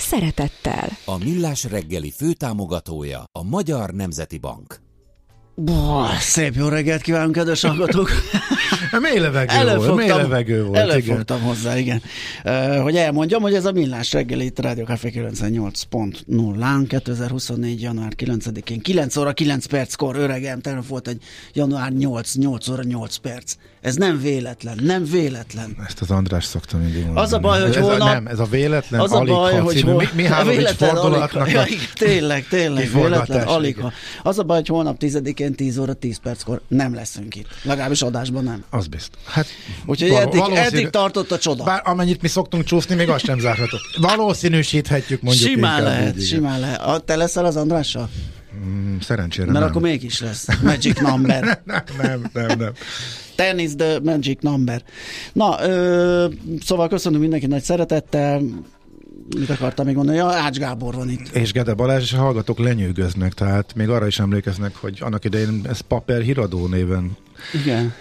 [0.00, 0.88] szeretettel.
[1.04, 4.85] A Millás reggeli főtámogatója a Magyar Nemzeti Bank.
[5.58, 8.10] Boah, szép jó reggelt kívánunk, kedves hallgatók!
[9.00, 10.78] mély levegő volt, mély levegő volt.
[10.78, 11.48] Előfogtam igen.
[11.48, 12.02] hozzá, igen.
[12.44, 17.80] Uh, hogy elmondjam, hogy ez a millás reggel itt Rádió Café 98.0-án, 2024.
[17.80, 23.16] január 9-én, 9 óra 9 perckor, öregem, tegnap volt egy január 8, 8 óra 8
[23.16, 23.54] perc.
[23.80, 25.76] Ez nem véletlen, nem véletlen.
[25.86, 27.26] Ezt az András szokta mindig mondani.
[27.26, 28.08] Az a baj, hogy ez holnap...
[28.08, 29.94] A, nem, ez a véletlen, az a baj, hogy hol...
[29.94, 31.64] mi, Mihálovics fordulatnak ja,
[31.94, 33.76] Tényleg, tényleg, véletlen, alig.
[34.22, 37.46] Az a baj, hogy holnap 10-én 10 óra 10 perckor nem leszünk itt.
[37.62, 38.64] Legalábbis adásban nem.
[38.70, 39.22] Az biztos.
[39.24, 39.46] Hát,
[39.86, 40.66] Úgyhogy val- eddig, valószínű...
[40.66, 41.64] eddig tartott a csoda.
[41.64, 43.80] Bár amennyit mi szoktunk csúszni, még azt sem zárhatott.
[44.00, 45.50] Valószínűsíthetjük mondjuk.
[45.50, 46.80] Simán lehet, simán lehet.
[46.80, 48.08] A, te leszel az Andrással?
[48.64, 49.68] Mm, szerencsére Mert nem.
[49.68, 50.46] akkor mégis lesz.
[50.62, 51.42] Magic number.
[51.64, 52.72] nem, nem, nem, nem.
[53.34, 54.82] Tennis the magic number.
[55.32, 56.26] Na, ö,
[56.64, 58.42] szóval köszönöm mindenki nagy szeretettel
[59.38, 60.16] mit akartam még mondani?
[60.16, 61.28] Ja, Ács Gábor van itt.
[61.28, 65.60] És Gede Balázs, és a hallgatók lenyűgöznek, tehát még arra is emlékeznek, hogy annak idején
[65.68, 67.16] ez Paper Híradó néven
[67.52, 67.94] igen.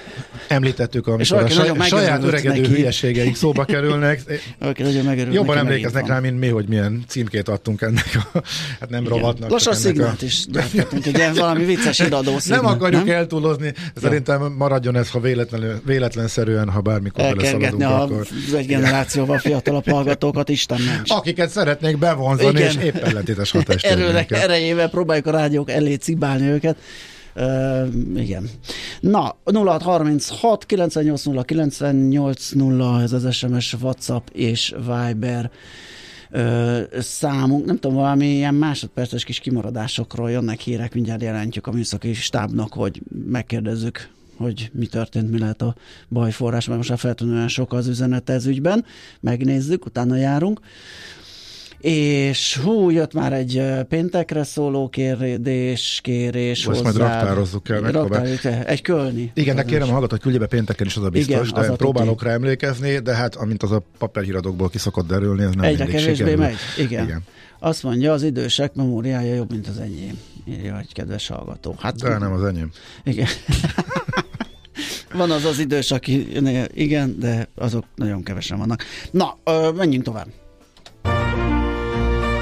[0.47, 2.73] Említettük, amikor a saj, saját öregedő neki.
[2.73, 4.22] hülyeségeik szóba kerülnek.
[5.31, 8.42] Jobban emlékeznek rá, mint mi, hogy milyen címkét adtunk ennek a,
[8.80, 9.14] hát nem Igen.
[9.14, 9.50] rovatnak.
[9.50, 10.25] Lassan szignát a...
[10.25, 13.16] is gyártottunk, egy ilyen valami vicces iradó szignát, Nem akarjuk nem?
[13.16, 18.27] eltúlozni, szerintem maradjon ez, ha véletlen, véletlenszerűen, ha bármikor beleszaladunk, a, akkor...
[18.55, 21.11] egy generációval fiatalabb hallgatókat, Isten ments.
[21.11, 22.70] Akiket szeretnék bevonzani, Igen.
[22.70, 23.86] és éppen ellentétes hatást.
[24.30, 26.77] Erejével próbáljuk a rádiók elé cibálni őket.
[27.36, 28.49] Uh, igen.
[28.99, 35.52] Na, 0636 980 980 ez az SMS, WhatsApp és Viber
[36.32, 37.65] uh, számunk.
[37.65, 43.02] Nem tudom, valami ilyen másodperces kis kimaradásokról jönnek hírek, mindjárt jelentjük a műszaki stábnak, hogy
[43.26, 45.76] megkérdezzük hogy mi történt, mi lehet a
[46.09, 48.86] bajforrás, mert most már feltűnően sok az üzenet ez ügyben.
[49.20, 50.59] Megnézzük, utána járunk.
[51.87, 57.79] És hú, jött már egy péntekre szóló kérdés, kérés Ezt majd raktározzuk el.
[57.79, 59.31] Raktár, egy kölni.
[59.33, 61.77] Igen, de kérem, hallgat, hogy küldje be pénteken is az a biztos, Igen, de az
[61.77, 65.83] próbálok rá emlékezni, de hát amint az a papírhíradókból ki szokott derülni, ez nem Egyre
[65.83, 66.45] mindig kevésbé sikerül.
[66.45, 66.55] megy.
[66.77, 67.03] Igen.
[67.03, 67.23] Igen.
[67.59, 70.19] Azt mondja, az idősek memóriája jobb, mint az enyém.
[70.45, 71.75] Írja egy kedves hallgató.
[71.79, 72.71] Hát, de nem az enyém.
[73.03, 73.27] Igen.
[75.13, 76.27] Van az az idős, aki
[76.73, 78.83] igen, de azok nagyon kevesen vannak.
[79.11, 79.37] Na,
[79.75, 80.27] menjünk tovább.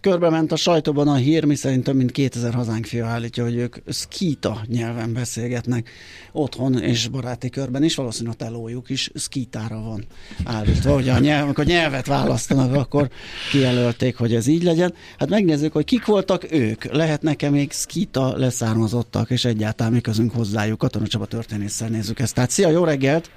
[0.00, 3.76] körbe ment a sajtóban a hír, miszerint több mint 2000 hazánk fia állítja, hogy ők
[3.86, 5.90] szkíta nyelven beszélgetnek
[6.32, 10.04] otthon és baráti körben is, valószínűleg a telójuk is szkítára van
[10.44, 13.08] állítva, hogy a nyelv, amikor nyelvet választanak, akkor
[13.50, 14.94] kijelölték, hogy ez így legyen.
[15.18, 16.84] Hát megnézzük, hogy kik voltak ők.
[16.84, 20.78] Lehet nekem még szkíta leszármazottak, és egyáltalán mi közünk hozzájuk.
[20.78, 22.34] Katona Csaba történésszel nézzük ezt.
[22.34, 23.30] Tehát szia, jó reggelt!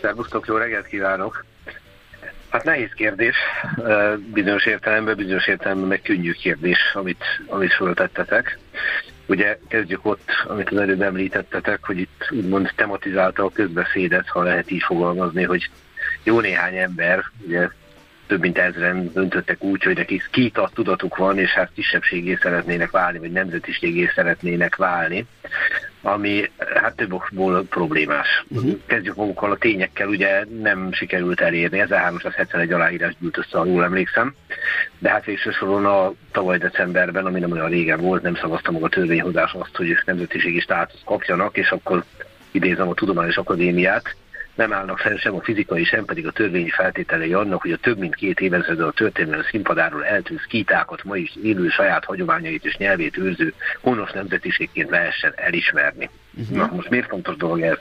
[0.00, 1.44] Szervusztok, jó reggelt kívánok!
[2.54, 3.36] Hát nehéz kérdés,
[4.32, 8.58] bizonyos értelemben, bizonyos értelemben meg könnyű kérdés, amit, amit föltettetek.
[9.26, 14.70] Ugye kezdjük ott, amit az előbb említettetek, hogy itt úgymond tematizálta a közbeszédet, ha lehet
[14.70, 15.70] így fogalmazni, hogy
[16.22, 17.68] jó néhány ember, ugye
[18.26, 23.18] több mint ezren döntöttek úgy, hogy nekik a tudatuk van, és hát kisebbségé szeretnének válni,
[23.18, 25.26] vagy nemzetiségé szeretnének válni
[26.04, 28.44] ami hát több okból problémás.
[28.48, 28.78] Uh-huh.
[28.86, 34.34] Kezdjük magukkal a tényekkel, ugye nem sikerült elérni, 1371 aláírás gyűlt össze, ha jól emlékszem,
[34.98, 38.82] de hát végső soron a tavaly decemberben, ami nem olyan régen volt, nem szavazta meg
[38.82, 42.04] a törvényhozás azt, hogy nemzetiségi státusz kapjanak, és akkor
[42.50, 44.16] idézem a Tudományos Akadémiát,
[44.54, 47.98] nem állnak fenn sem a fizikai, sem pedig a törvényi feltételei annak, hogy a több
[47.98, 53.16] mint két évezredő a történelmi színpadáról eltűnt skítákat ma is élő saját hagyományait és nyelvét
[53.16, 56.10] őrző honos nemzetiségként lehessen elismerni.
[56.34, 56.56] Uh-huh.
[56.56, 57.78] Na, most miért fontos dolog ez?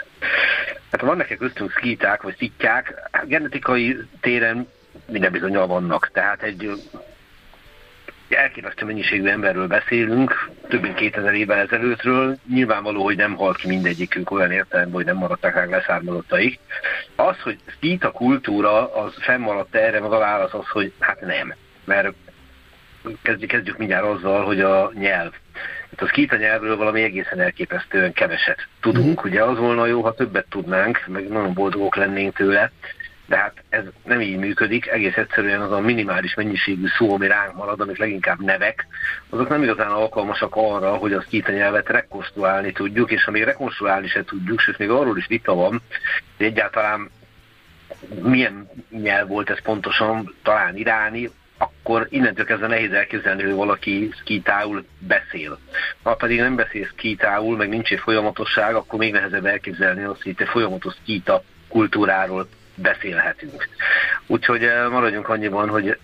[0.92, 3.10] Hát vannak-e köztünk szkíták vagy szittyák?
[3.28, 4.68] Genetikai téren
[5.08, 6.10] minden bizonyal vannak.
[6.14, 6.72] Tehát egy
[8.35, 12.38] elképesztő mennyiségű emberről beszélünk, több mint 2000 évvel ezelőttről.
[12.50, 16.59] Nyilvánvaló, hogy nem halt ki mindegyikünk olyan értelemben, hogy nem maradtak rá leszármazottaik.
[17.15, 21.53] Az, hogy skita kultúra, az fennmaradt erre, meg a válasz az, hogy hát nem.
[21.85, 22.13] Mert
[23.21, 25.31] kezdjük, kezdjük mindjárt azzal, hogy a nyelv.
[25.89, 29.18] Hát a skita nyelvről valami egészen elképesztően keveset tudunk.
[29.18, 29.31] Uh-huh.
[29.31, 32.71] Ugye az volna jó, ha többet tudnánk, meg nagyon boldogok lennénk tőle,
[33.25, 37.56] de hát ez nem így működik, egész egyszerűen az a minimális mennyiségű szó, ami ránk
[37.56, 38.88] marad, amik leginkább nevek,
[39.30, 44.08] azok nem igazán alkalmasak arra, hogy a skita nyelvet rekonstruálni tudjuk, és ha még rekonstruálni
[44.08, 45.81] se tudjuk, sőt még arról is vita van,
[46.38, 47.10] hogy egyáltalán
[48.22, 54.86] milyen nyelv volt ez pontosan, talán iráni, akkor innentől kezdve nehéz elképzelni, hogy valaki szkítául
[55.00, 55.60] beszél.
[56.04, 60.31] Ha pedig nem beszél szkítául, meg nincs egy folyamatosság, akkor még nehezebb elképzelni azt, hogy
[60.31, 63.68] itt egy folyamatos szkíta kultúráról beszélhetünk.
[64.28, 65.98] Úgyhogy eh, maradjunk annyiban, hogy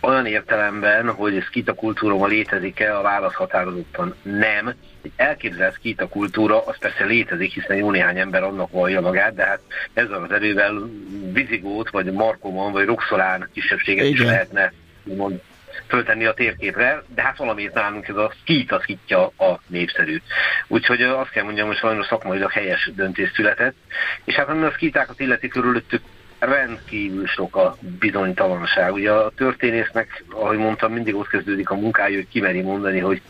[0.00, 4.74] olyan értelemben, hogy skita kultúra létezik-e, a válasz határozottan nem.
[5.02, 9.44] Egy elképzelt skita kultúra, az persze létezik, hiszen jó néhány ember annak vallja magát, de
[9.44, 9.60] hát
[9.92, 10.90] ezzel az erővel
[11.32, 14.22] Vizigót, vagy Markomon, vagy Roxolán kisebbséget Igen.
[14.22, 14.72] is lehetne
[15.02, 15.40] mond,
[15.88, 20.20] föltenni a térképre, de hát valamiért nálunk ez a skit, a skitja a népszerű.
[20.68, 23.76] Úgyhogy azt kell mondjam, hogy sajnos szakmailag helyes döntés született,
[24.24, 26.02] és hát ami a skitákat illeti körülöttük
[26.38, 28.92] rendkívül sok a bizonytalanság.
[28.92, 33.22] Ugye a történésznek, ahogy mondtam, mindig ott kezdődik a munkája, hogy kimeri mondani, hogy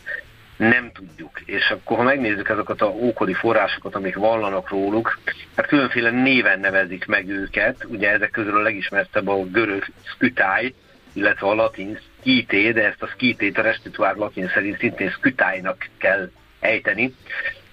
[0.57, 1.39] nem tudjuk.
[1.45, 5.19] És akkor, ha megnézzük ezeket a ókori forrásokat, amik vallanak róluk,
[5.55, 7.85] hát különféle néven nevezik meg őket.
[7.85, 10.73] Ugye ezek közül a legismertebb a görög skütáj,
[11.13, 16.29] illetve a latin skité, de ezt a skitét a restituált latin szerint szintén skütájnak kell
[16.59, 17.13] ejteni.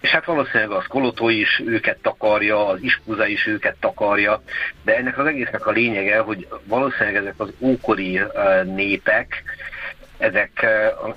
[0.00, 4.42] És hát valószínűleg az Kolotó is őket takarja, az Ispuza is őket takarja,
[4.82, 8.20] de ennek az egésznek a lényege, hogy valószínűleg ezek az ókori
[8.64, 9.42] népek,
[10.18, 10.66] ezek,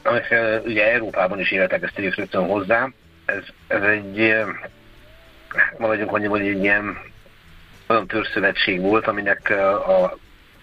[0.04, 0.25] amik
[0.66, 2.90] ugye Európában is életek, ezt tegyük rögtön hozzá,
[3.25, 4.36] ez, ez egy,
[5.78, 6.98] maradjunk annyi, hogy egy ilyen
[7.88, 9.50] olyan törzszövetség volt, aminek
[9.88, 10.18] a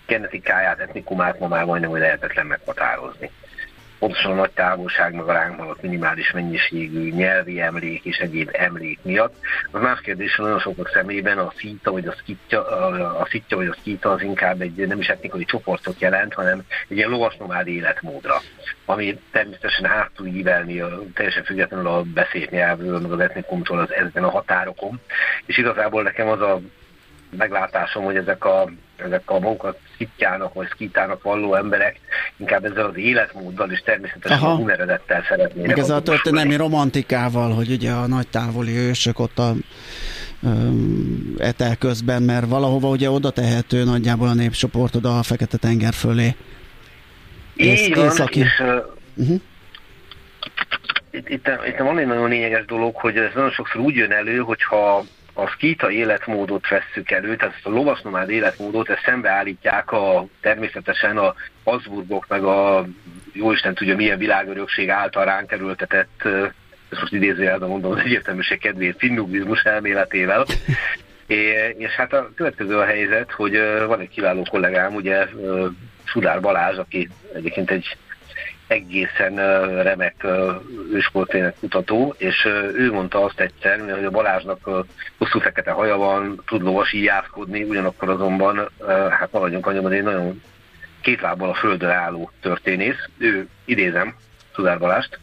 [0.06, 3.31] genetikáját, etnikumát ma már majdnem, hogy lehetetlen meghatározni
[4.05, 8.99] pontosan a nagy távolság, meg a ránk maradt minimális mennyiségű nyelvi emlék és egyéb emlék
[9.03, 9.35] miatt.
[9.71, 12.67] Az más kérdés, hogy nagyon sokak szemében a szíta vagy a szkitja,
[13.19, 16.97] a szitja vagy a szkita az inkább egy nem is etnikai csoportot jelent, hanem egy
[16.97, 18.41] ilyen lovasnomád életmódra,
[18.85, 20.83] ami természetesen át tud ívelni
[21.15, 25.01] teljesen függetlenül a beszélt nyelvről, meg az etnikumtól az ezen a határokon.
[25.47, 26.61] És igazából nekem az a
[27.36, 32.00] meglátásom, hogy ezek a, ezek a magukat szitjának vagy szkítának valló emberek
[32.36, 34.50] inkább ezzel az életmóddal és természetesen Aha.
[34.50, 35.69] a huneredettel szeretnének.
[35.69, 39.52] Meg ezzel a történelmi romantikával, hogy ugye a nagy távoli ősök ott a
[41.38, 46.34] etel közben, mert valahova ugye oda tehető nagyjából a népcsoport oda a Fekete-tenger fölé.
[47.56, 48.40] Így van, északi.
[48.40, 48.62] és
[49.14, 49.40] uh-huh.
[51.10, 54.38] itt, itt, itt van egy nagyon lényeges dolog, hogy ez nagyon sokszor úgy jön elő,
[54.38, 55.04] hogyha
[55.34, 61.34] a skita életmódot vesszük elő, tehát ezt a lovasnomád életmódot, ezt szembeállítják a, természetesen a
[61.64, 62.86] Habsburgok, meg a
[63.32, 66.22] jóisten tudja milyen világörökség által ránk kerültetett,
[66.90, 70.44] ezt most idézőjelben mondom az egyértelműség kedvéért, finnugvizmus elméletével.
[71.26, 75.26] É, és hát a következő a helyzet, hogy van egy kiváló kollégám, ugye
[76.04, 77.96] Sudár Balázs, aki egyébként egy
[78.66, 79.34] egészen
[79.82, 80.26] remek
[80.93, 82.44] ősportének kutató, és
[82.75, 84.70] ő mondta azt egyszer, hogy a Balázsnak
[85.19, 88.69] hosszú fekete haja van, tud lovasíjászkodni, ugyanakkor azonban,
[89.11, 90.43] hát maradjunk annyiban, egy nagyon
[91.00, 93.08] két lábbal a földön álló történész.
[93.19, 94.15] Ő, idézem,
[94.55, 95.19] Tudár Balást,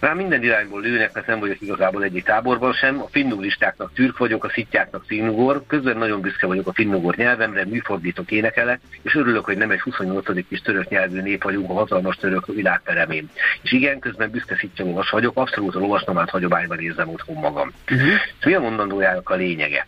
[0.00, 3.02] Rá minden irányból lőnek, mert nem vagyok igazából egyik táborban sem.
[3.02, 5.62] A finnulistáknak türk vagyok, a szittyáknak finnugor.
[5.66, 10.46] Közben nagyon büszke vagyok a finnugor nyelvemre, műfordítok énekelek, és örülök, hogy nem egy 28.
[10.48, 13.30] kis török nyelvű nép vagyunk a hatalmas török világperemén.
[13.62, 17.72] És igen, közben büszke szitja lovas vagyok, abszolút a lovasnomát hagyományban érzem otthon magam.
[17.90, 18.08] Uh-huh.
[18.44, 19.86] mi a mondandójának a lényege?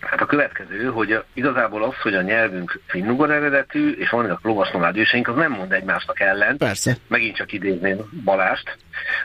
[0.00, 5.28] Hát a következő, hogy igazából az, hogy a nyelvünk finnugor eredetű, és vannak lovasnomád őseink,
[5.28, 6.56] az nem mond egymásnak ellen.
[6.56, 6.96] Persze.
[7.08, 8.76] Megint csak idézném Balást.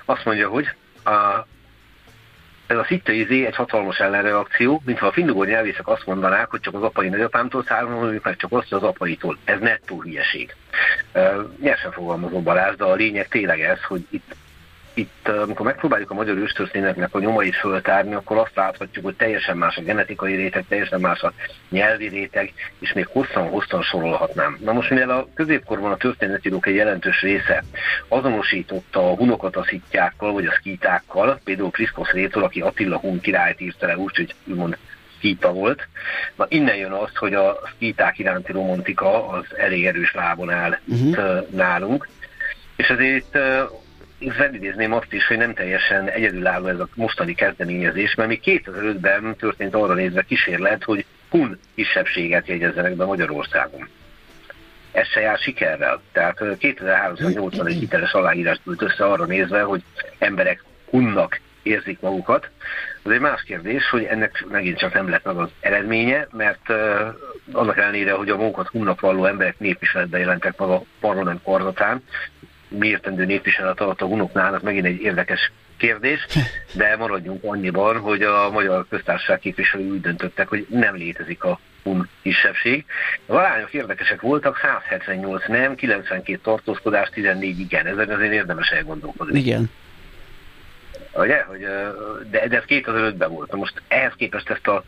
[0.05, 0.67] Azt mondja, hogy
[1.03, 1.45] a,
[2.67, 6.73] ez a szitta izé egy hatalmas ellenreakció, mintha a finnugor nyelvészek azt mondanák, hogy csak
[6.73, 9.37] az apai nagyapámtól származunk, meg csak azt, hogy az apaitól.
[9.43, 10.55] Ez nettó hülyeség.
[11.13, 14.35] Uh, nyersen fogalmazó Balázs, de a lényeg tényleg ez, hogy itt
[14.93, 19.77] itt, amikor megpróbáljuk a magyar őstörténetnek a nyomait föltárni, akkor azt láthatjuk, hogy teljesen más
[19.77, 21.33] a genetikai réteg, teljesen más a
[21.69, 24.57] nyelvi réteg, és még hosszan-hosszan sorolhatnám.
[24.63, 27.63] Na most, mivel a középkorban a történetírók egy jelentős része
[28.07, 33.61] azonosította a hunokat a szittyákkal, vagy a szkítákkal, például Kriszkosz Rétól, aki Attila hun királyt
[33.61, 34.77] írta le úgy, hogy úgymond
[35.17, 35.87] szkíta volt.
[36.35, 41.49] Na innen jön az, hogy a szkíták iránti romantika az elég erős lábon áll uh-huh.
[41.49, 42.07] nálunk.
[42.75, 43.37] És ezért
[44.29, 49.75] felidézném azt is, hogy nem teljesen egyedülálló ez a mostani kezdeményezés, mert még 2005-ben történt
[49.75, 53.89] arra nézve kísérlet, hogy kun kisebbséget jegyezzenek be Magyarországon.
[54.91, 56.01] Ez se jár sikerrel.
[56.11, 59.83] Tehát 2381 hiteles aláírásült össze arra nézve, hogy
[60.17, 62.49] emberek kunnak érzik magukat.
[63.03, 66.75] Az egy más kérdés, hogy ennek megint csak nem lett meg az eredménye, mert uh,
[67.51, 72.03] annak ellenére, hogy a magukat hunnak valló emberek népviseletben jelentek meg a parlament kordatán,
[72.77, 76.27] miértendő népviselet alatt a hunoknál, az megint egy érdekes kérdés,
[76.73, 82.09] de maradjunk annyiban, hogy a magyar köztársaság képviselői úgy döntöttek, hogy nem létezik a hun
[82.21, 82.85] kisebbség.
[83.25, 87.85] A arányok érdekesek voltak, 178 nem, 92 tartózkodás, 14 igen.
[87.85, 89.39] Ezen azért érdemes elgondolkodni.
[89.39, 89.69] Igen.
[91.13, 91.41] Ugye?
[91.41, 91.59] Hogy,
[92.29, 93.55] de, de ez 2005-ben volt.
[93.55, 94.83] Most ehhez képest ezt a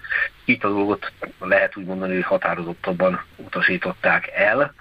[0.45, 4.73] itt a dolgot lehet úgy mondani, hogy határozottabban utasították el.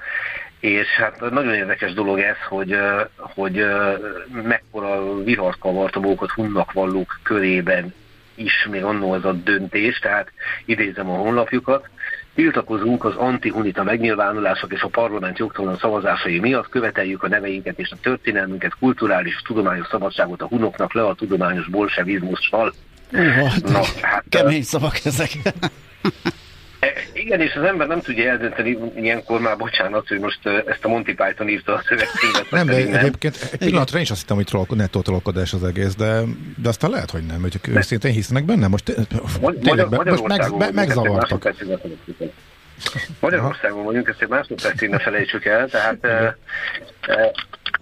[0.63, 2.77] És hát nagyon érdekes dolog ez, hogy,
[3.17, 3.65] hogy
[4.43, 7.95] mekkora vihart kavart a mókot hunnak vallók körében
[8.35, 10.33] is még annó az a döntés, tehát
[10.65, 11.89] idézem a honlapjukat,
[12.35, 17.97] Tiltakozunk az antihunita megnyilvánulások és a parlament jogtalan szavazásai miatt, követeljük a neveinket és a
[18.03, 22.73] történelmünket, kulturális és tudományos szabadságot a hunoknak le a tudományos bolsevizmussal.
[23.13, 25.31] Uh, Na, hát, kemény szavak ezek.
[27.25, 31.15] Igen, és az ember nem tudja eldönteni ilyenkor már, bocsánat, hogy most ezt a Monty
[31.15, 32.51] Python írta a szövegcímet.
[32.51, 32.95] Nem, de nem.
[32.95, 36.21] egyébként egy pillanatra én is azt hittem, hogy troll, nettó trollkodás az egész, de,
[36.63, 38.67] de aztán lehet, hogy nem, hogy őszintén hisznek benne.
[38.67, 41.55] Most tényleg, most meg, meg, megzavartak.
[43.21, 46.07] Magyarországon vagyunk, ezt egy másodpercig ne felejtsük el, tehát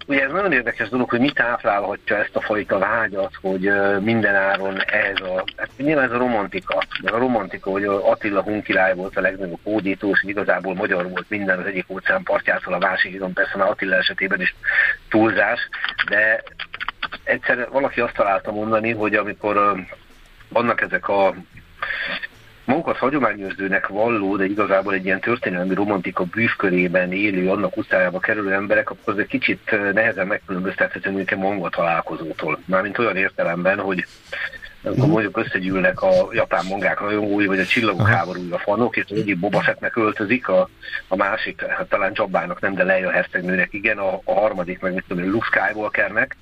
[0.05, 4.81] ugye ez nagyon érdekes dolog, hogy mi táplálhatja ezt a fajta vágyat, hogy minden áron
[4.81, 9.21] ez a, hát nyilván ez a romantika, meg a romantika, hogy Attila Hunkirály volt a
[9.21, 13.69] legnagyobb hódító, és igazából magyar volt minden az egyik óceán partjától a másikon, persze már
[13.69, 14.55] Attila esetében is
[15.09, 15.59] túlzás,
[16.09, 16.43] de
[17.23, 19.75] egyszer valaki azt találta mondani, hogy amikor
[20.49, 21.33] vannak ezek a
[22.71, 28.89] magukat hagyományőrzőnek valló, de igazából egy ilyen történelmi romantika bűvkörében élő, annak utcájába kerülő emberek,
[28.89, 32.59] akkor az egy kicsit nehezen megkülönböztethető mondjuk egy manga találkozótól.
[32.65, 34.05] Mármint olyan értelemben, hogy
[34.83, 35.09] akkor mhm.
[35.09, 39.61] mondjuk összegyűlnek a japán mangák rajongói, vagy a csillagok háborúja fanok, és az egyik Boba
[39.61, 40.69] Fettnek öltözik, a,
[41.07, 45.03] a másik, hát talán Csabának nem, de Leia hercegnőnek igen, a, a harmadik meg mit
[45.07, 46.35] tudom, Luke Skywalkernek,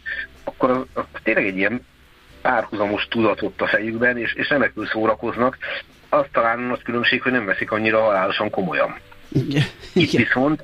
[0.43, 1.85] akkor, akkor tényleg egy ilyen
[2.41, 5.57] párhuzamos tudatot a fejükben, és, és remekül szórakoznak,
[6.09, 8.95] az talán az különbség, hogy nem veszik annyira halálosan komolyan.
[9.31, 9.63] Igen.
[9.93, 10.63] Itt viszont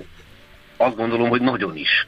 [0.77, 2.07] azt gondolom, hogy nagyon is.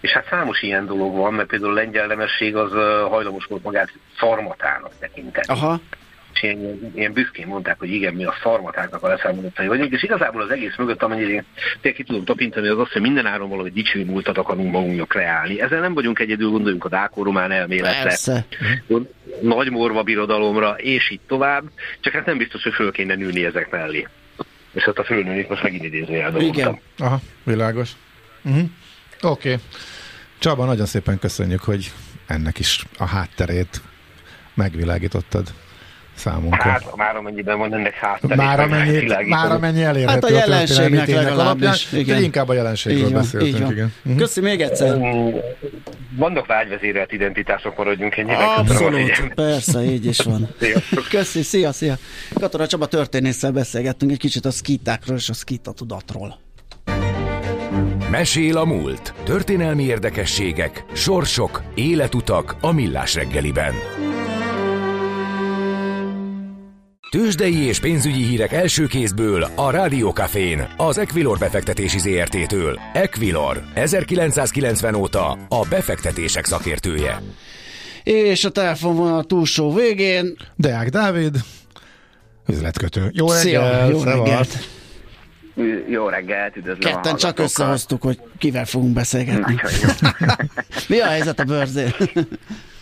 [0.00, 2.72] És hát számos ilyen dolog van, mert például a lengyel nemesség az
[3.08, 5.46] hajlamos volt magát szarmatának tekinteni.
[5.46, 5.80] Aha
[6.36, 10.42] és ilyen, ilyen büszkén mondták, hogy igen, mi a szarmatáknak a leszámolottai vagyunk, és igazából
[10.42, 11.44] az egész mögött, amennyire én
[11.80, 15.60] tényleg ki tudom tapintani, az az, hogy minden áron valahogy dicső múltat akarunk magunknak kreálni.
[15.60, 18.46] Ezzel nem vagyunk egyedül, gondoljunk a dákó-román elméletre, Persze.
[19.40, 21.64] nagy morva birodalomra, és így tovább,
[22.00, 24.06] csak hát nem biztos, hogy föl kéne nőni ezek mellé.
[24.72, 26.80] És hát a fölnőni most megint idézőjelben Igen.
[26.98, 27.90] Aha, világos.
[28.44, 28.68] Uh-huh.
[29.22, 29.52] Oké.
[29.52, 29.62] Okay.
[30.38, 31.92] Csaba, nagyon szépen köszönjük, hogy
[32.26, 33.80] ennek is a hátterét
[34.54, 35.52] megvilágítottad
[36.16, 36.70] számunkra.
[36.70, 38.34] Hát már amennyiben van ennek háttere.
[38.34, 41.92] Már amennyi, már amennyi elérhető hát a jelenségnek legalábbis.
[41.92, 42.22] Igen.
[42.22, 43.70] inkább a jelenségről beszéltünk.
[43.70, 43.92] Igen.
[44.04, 44.18] Uh-huh.
[44.20, 44.98] Köszi még egyszer.
[46.16, 48.36] Vannak vágyvezérelt identitások, maradjunk ennyire.
[48.36, 50.48] Abszolút, persze, így is van.
[51.10, 51.94] Köszi, szia, szia.
[52.34, 56.38] Katona Csaba történésszel beszélgettünk egy kicsit a skitákról és a skita tudatról.
[58.10, 59.14] Mesél a múlt.
[59.24, 63.74] Történelmi érdekességek, sorsok, életutak a millás reggeliben.
[67.16, 72.80] Tőzsdei és pénzügyi hírek első kézből a Rádiókafén, az Equilor befektetési ZRT-től.
[72.92, 77.22] Equilor, 1990 óta a befektetések szakértője.
[78.02, 80.36] És a telefonvonal túlsó végén...
[80.56, 81.36] Deák Dávid,
[82.48, 83.10] üzletkötő.
[83.12, 83.42] Jó reggelt!
[83.42, 84.58] Szia, jó reggelt!
[85.88, 89.54] Jó reggelt, üdvözlöm Ketten csak összehoztuk, hogy kivel fogunk beszélgetni.
[90.88, 91.94] Mi a helyzet a bőrzén?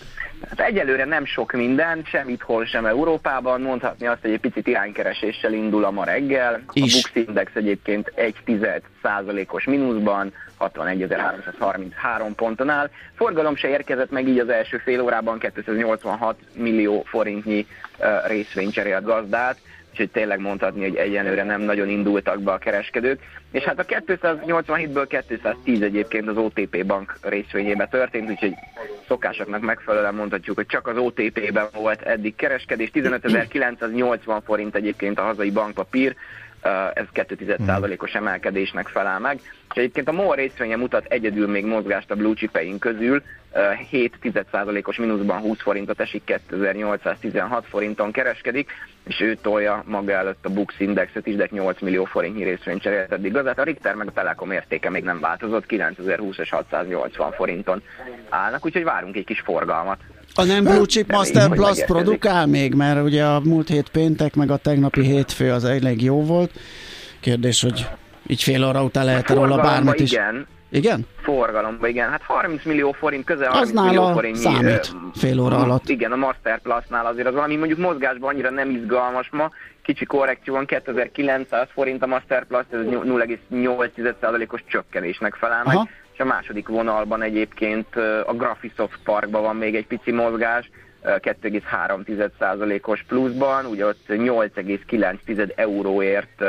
[0.48, 3.60] Hát egyelőre nem sok minden, sem itthon, sem Európában.
[3.60, 6.62] Mondhatni azt, hogy egy picit iránykereséssel indul a ma reggel.
[6.72, 6.94] Is.
[6.94, 12.90] A Bux Index egyébként egy tized százalékos mínuszban, 61.333 ponton áll.
[13.14, 17.66] Forgalom se érkezett meg így az első fél órában, 286 millió forintnyi
[17.98, 19.58] uh, részvény cserélt gazdát
[19.94, 23.20] úgyhogy tényleg mondhatni, hogy egyenlőre nem nagyon indultak be a kereskedők.
[23.52, 28.54] És hát a 287-ből 210 egyébként az OTP bank részvényébe történt, úgyhogy
[29.08, 35.50] szokásoknak megfelelően mondhatjuk, hogy csak az OTP-ben volt eddig kereskedés, 15.980 forint egyébként a hazai
[35.50, 36.16] bankpapír,
[36.94, 39.40] ez 2,1%-os emelkedésnek felel meg.
[39.70, 43.22] És egyébként a MOL részvénye mutat egyedül még mozgást a blue chipeink közül,
[43.92, 48.70] 7,1%-os mínuszban 20 forintot esik, 2816 forinton kereskedik,
[49.04, 53.12] és ő tolja maga előtt a Bux Indexet is, de 8 millió forintnyi részvényt cserélt
[53.12, 53.58] eddig igazát.
[53.58, 57.82] A Richter meg a Telekom értéke még nem változott, 9020 és 680 forinton
[58.28, 59.98] állnak, úgyhogy várunk egy kis forgalmat.
[60.36, 64.50] A nem Blue Chip Master Plus produkál még, mert ugye a múlt hét péntek, meg
[64.50, 66.50] a tegnapi hétfő az elég jó volt.
[67.20, 67.86] Kérdés, hogy
[68.26, 70.12] így fél óra után lehet róla bármit is.
[70.12, 71.06] Igen, igen?
[71.22, 72.10] Forgalomba, igen.
[72.10, 74.36] Hát 30 millió forint, közel 30 az millió forint.
[74.36, 75.88] számít fél óra alatt.
[75.88, 79.50] Igen, a Master Plus-nál azért az valami mondjuk mozgásban annyira nem izgalmas ma.
[79.82, 85.74] Kicsi korrekció van, 2900 forint a Master Plus, ez 0,8%-os csökkenésnek felel meg.
[85.74, 85.88] Aha.
[86.14, 90.70] És a második vonalban egyébként a Graphisoft Parkban van még egy pici mozgás,
[91.04, 96.44] 2,3%-os pluszban, ugye ott 8,9 euróért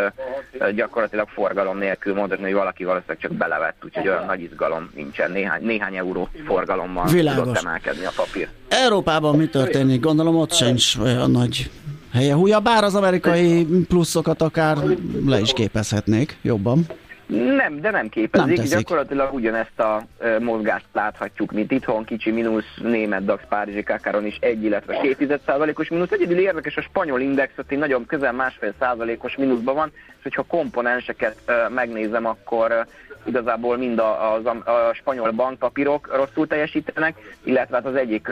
[0.75, 5.65] gyakorlatilag forgalom nélkül mondani, hogy valaki valószínűleg csak belevett, úgyhogy olyan nagy izgalom nincsen, néhány,
[5.65, 7.43] néhány euró forgalommal Világos.
[7.43, 8.47] tudott emelkedni a papír.
[8.69, 10.01] Európában mi történik?
[10.01, 11.71] Gondolom ott sincs olyan nagy
[12.13, 14.77] helye húja, bár az amerikai pluszokat akár
[15.25, 16.85] le is képezhetnék jobban.
[17.27, 18.57] Nem, de nem képezik.
[18.57, 24.25] Nem Gyakorlatilag ugyanezt a e, mozgást láthatjuk, mint itthon, kicsi mínusz, német DAX, Párizsi Kákáron
[24.25, 26.11] is egy, illetve 2 százalékos mínusz.
[26.11, 31.35] Egyedül érdekes, a spanyol index, ott nagyon közel másfél százalékos mínuszban van, és hogyha komponenseket
[31.45, 32.85] e, megnézem, akkor e,
[33.25, 38.29] igazából mind a, a, a spanyol bankpapírok rosszul teljesítenek, illetve hát az egyik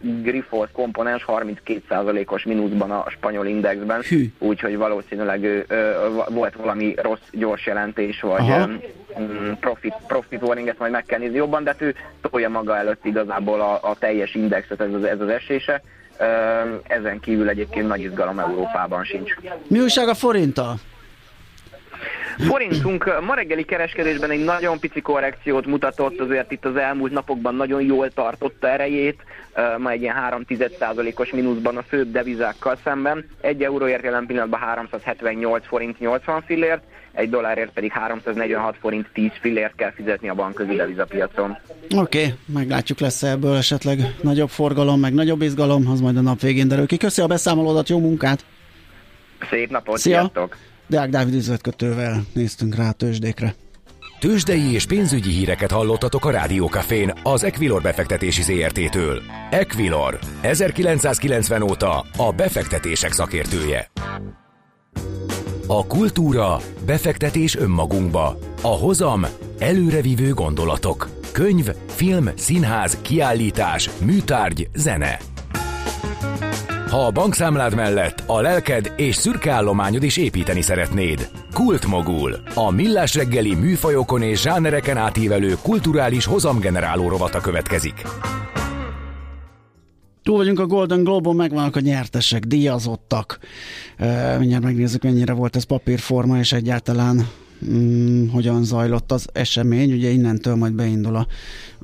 [0.00, 4.02] Grifols komponens 32%-os mínuszban a spanyol indexben,
[4.38, 10.92] úgyhogy valószínűleg uh, volt valami rossz gyors jelentés, vagy um, profit, profit warning, ezt majd
[10.92, 11.94] meg kell nézni jobban, de hát ő
[12.30, 15.82] tolja maga előtt igazából a, a teljes indexet, ez az, ez az esése.
[16.82, 19.34] Ezen kívül egyébként nagy izgalom Európában sincs.
[19.68, 20.74] Mi újság a forinttal?
[22.38, 27.82] Forintunk ma reggeli kereskedésben egy nagyon pici korrekciót mutatott, azért itt az elmúlt napokban nagyon
[27.82, 29.20] jól tartotta erejét,
[29.78, 30.44] ma egy ilyen 3
[31.14, 33.28] os mínuszban a főbb devizákkal szemben.
[33.40, 36.82] Egy euróért jelen pillanatban 378 forint 80 fillért,
[37.16, 41.58] egy dollárért pedig 346 forint 10 fillért kell fizetni a bankközi devizapiacon.
[41.96, 46.40] Oké, okay, meglátjuk lesz ebből esetleg nagyobb forgalom, meg nagyobb izgalom, az majd a nap
[46.40, 46.96] végén derül ki.
[46.96, 48.44] Köszi a beszámolódat, jó munkát!
[49.50, 50.18] Szép napot, Szia.
[50.18, 50.56] sziasztok!
[50.86, 53.54] Deák Dávid üzletkötővel néztünk rá a tőzsdékre.
[54.20, 59.22] Tőzsdei és pénzügyi híreket hallottatok a Rádiókafén az Equilor befektetési ZRT-től.
[59.50, 63.90] Equilor, 1990 óta a befektetések szakértője.
[65.68, 69.26] A kultúra, befektetés önmagunkba, a hozam,
[69.58, 75.18] előrevívő gondolatok, könyv, film, színház, kiállítás, műtárgy, zene.
[76.90, 81.28] Ha a bankszámlád mellett a lelked és szürke állományod is építeni szeretnéd.
[81.52, 82.36] Kultmogul.
[82.54, 88.02] A millás reggeli műfajokon és zsánereken átívelő kulturális hozamgeneráló rovata következik.
[90.26, 93.38] Túl vagyunk a Golden Globe-on, megvannak a nyertesek, díjazottak.
[93.96, 97.28] E, mindjárt megnézzük, mennyire volt ez papírforma, és egyáltalán
[97.70, 99.92] mm, hogyan zajlott az esemény.
[99.92, 101.26] Ugye innentől majd beindul a,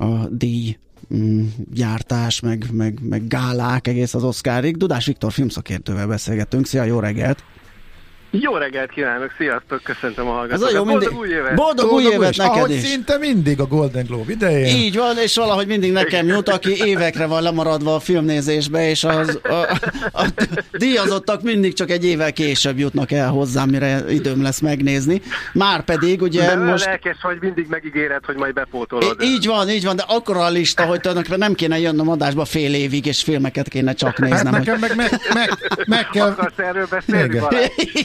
[0.03, 0.77] a díj
[1.13, 4.77] Mm, gyártás, meg, meg, meg gálák egész az Oscarig.
[4.77, 6.65] Dudás Viktor filmszakértővel beszélgetünk.
[6.65, 7.43] Szia, jó reggelt!
[8.39, 10.67] Jó reggelt kívánok, sziasztok, köszöntöm a hallgatókat.
[10.69, 11.55] Ez a jó, mindig, boldog új évet!
[11.55, 12.81] Boldog, boldog új évet neked Ahogy is!
[12.81, 14.75] szinte mindig a Golden Globe idején.
[14.75, 19.39] Így van, és valahogy mindig nekem jut, aki évekre van lemaradva a filmnézésbe, és az,
[19.43, 19.67] a, a,
[20.23, 20.25] a
[20.71, 25.21] díjazottak mindig csak egy évvel később jutnak el hozzám, mire időm lesz megnézni.
[25.53, 26.85] Már pedig ugye de most...
[26.85, 29.21] lelkes, hogy mindig megígéred, hogy majd bepótolod.
[29.21, 32.45] I- így van, így van, de akkor a lista, hogy tulajdonképpen nem kéne jönnöm adásba
[32.45, 34.53] fél évig, és filmeket kéne csak hát néznem.
[34.53, 35.49] Hát nekem meg, meg, meg,
[35.87, 36.27] meg kell...
[36.27, 37.39] Akarsz erről beszélni,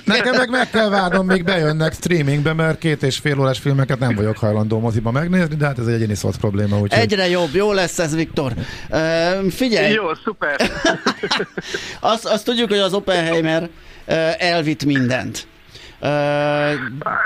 [0.18, 4.14] Nekem meg meg kell várnom, még bejönnek streamingbe, mert két és fél órás filmeket nem
[4.14, 6.78] vagyok hajlandó moziba megnézni, de hát ez egy egyéni szólt probléma.
[6.78, 7.00] Úgyhogy...
[7.00, 8.52] Egyre jobb, jó lesz ez, Viktor.
[8.90, 9.92] Uh, figyelj!
[9.92, 10.57] Jó, szuper!
[12.00, 13.68] azt, azt tudjuk, hogy az Oppenheimer uh,
[14.38, 15.46] elvitt mindent.
[16.00, 16.11] Uh,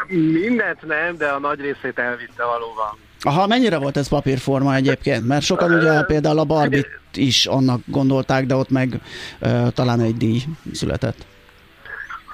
[0.08, 2.98] mindent nem, de a nagy részét elvitte valóban.
[3.20, 5.26] Aha, mennyire volt ez papírforma egyébként?
[5.26, 9.00] Mert sokan ugye például a Barbie-t is annak gondolták, de ott meg
[9.40, 11.26] uh, talán egy díj született.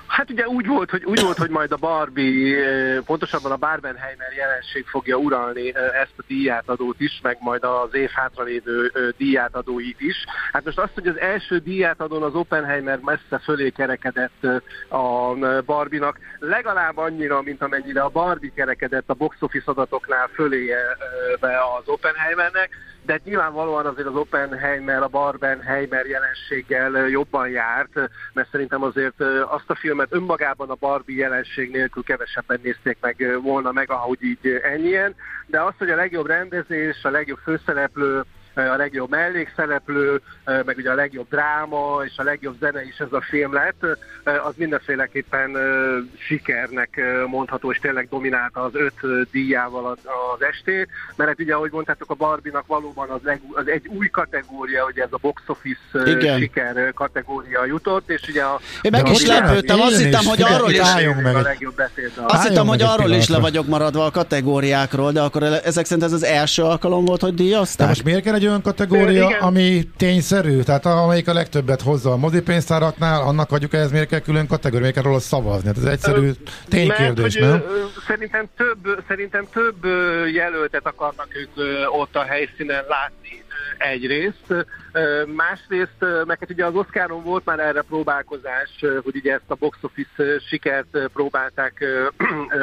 [0.09, 4.33] Hát ugye úgy volt, hogy, úgy volt, hogy majd a Barbie, eh, pontosabban a Barbenheimer
[4.37, 10.01] jelenség fogja uralni eh, ezt a díjátadót is, meg majd az év hátralévő eh, díjátadóit
[10.01, 10.17] is.
[10.53, 14.47] Hát most azt, hogy az első díjátadón az Oppenheimer messze fölé kerekedett
[14.89, 20.75] a Barbie-nak, legalább annyira, mint amennyire a Barbie kerekedett a box office adatoknál fölé
[21.41, 22.71] be az Oppenheimernek,
[23.09, 27.95] de nyilvánvalóan azért az Oppenheimer, a Barbenheimer jelenséggel jobban járt,
[28.33, 33.73] mert szerintem azért azt a filmet önmagában a Barbie jelenség nélkül kevesebben nézték meg volna
[33.73, 35.15] meg, ahogy így ennyien,
[35.47, 38.25] de az, hogy a legjobb rendezés, a legjobb főszereplő,
[38.59, 43.21] a legjobb mellékszereplő, meg ugye a legjobb dráma és a legjobb zene is ez a
[43.21, 43.87] film lett,
[44.25, 45.57] az mindenféleképpen
[46.19, 49.99] sikernek mondható, és tényleg dominálta az öt díjával az,
[50.35, 54.09] az estét, mert hát ugye, ahogy mondtátok, a Barbie-nak valóban az, leg, az egy új
[54.09, 56.39] kategória, ugye ez a box office Igen.
[56.39, 58.61] siker kategória jutott, és ugye a...
[58.83, 60.95] Én meg is lepődtem, azt hittem, hogy arról is...
[61.23, 61.35] Meg.
[61.35, 65.43] A legjobb beszéd, azt hittem, hogy arról is le vagyok maradva a kategóriákról, de akkor
[65.43, 67.79] ezek szerint ez az első alkalom volt, hogy díjazták?
[67.79, 69.41] De most miért kell egy olyan kategória, Igen.
[69.41, 70.61] ami tényszerű?
[70.61, 74.95] Tehát amelyik a legtöbbet hozza a mozipénztáraknál, annak adjuk ez miért kell külön kategória, miért
[74.95, 75.67] kell róla szavazni?
[75.67, 76.31] Hát ez egyszerű
[76.69, 77.65] ténykérdés, Mert, nem?
[78.07, 79.85] Szerintem több, szerintem több
[80.33, 81.51] jelöltet akarnak ők
[82.01, 83.45] ott a helyszínen látni
[83.79, 84.67] egyrészt,
[85.27, 89.79] másrészt, meg hát ugye az Oscaron volt már erre próbálkozás, hogy ugye ezt a box
[89.81, 91.85] office sikert próbálták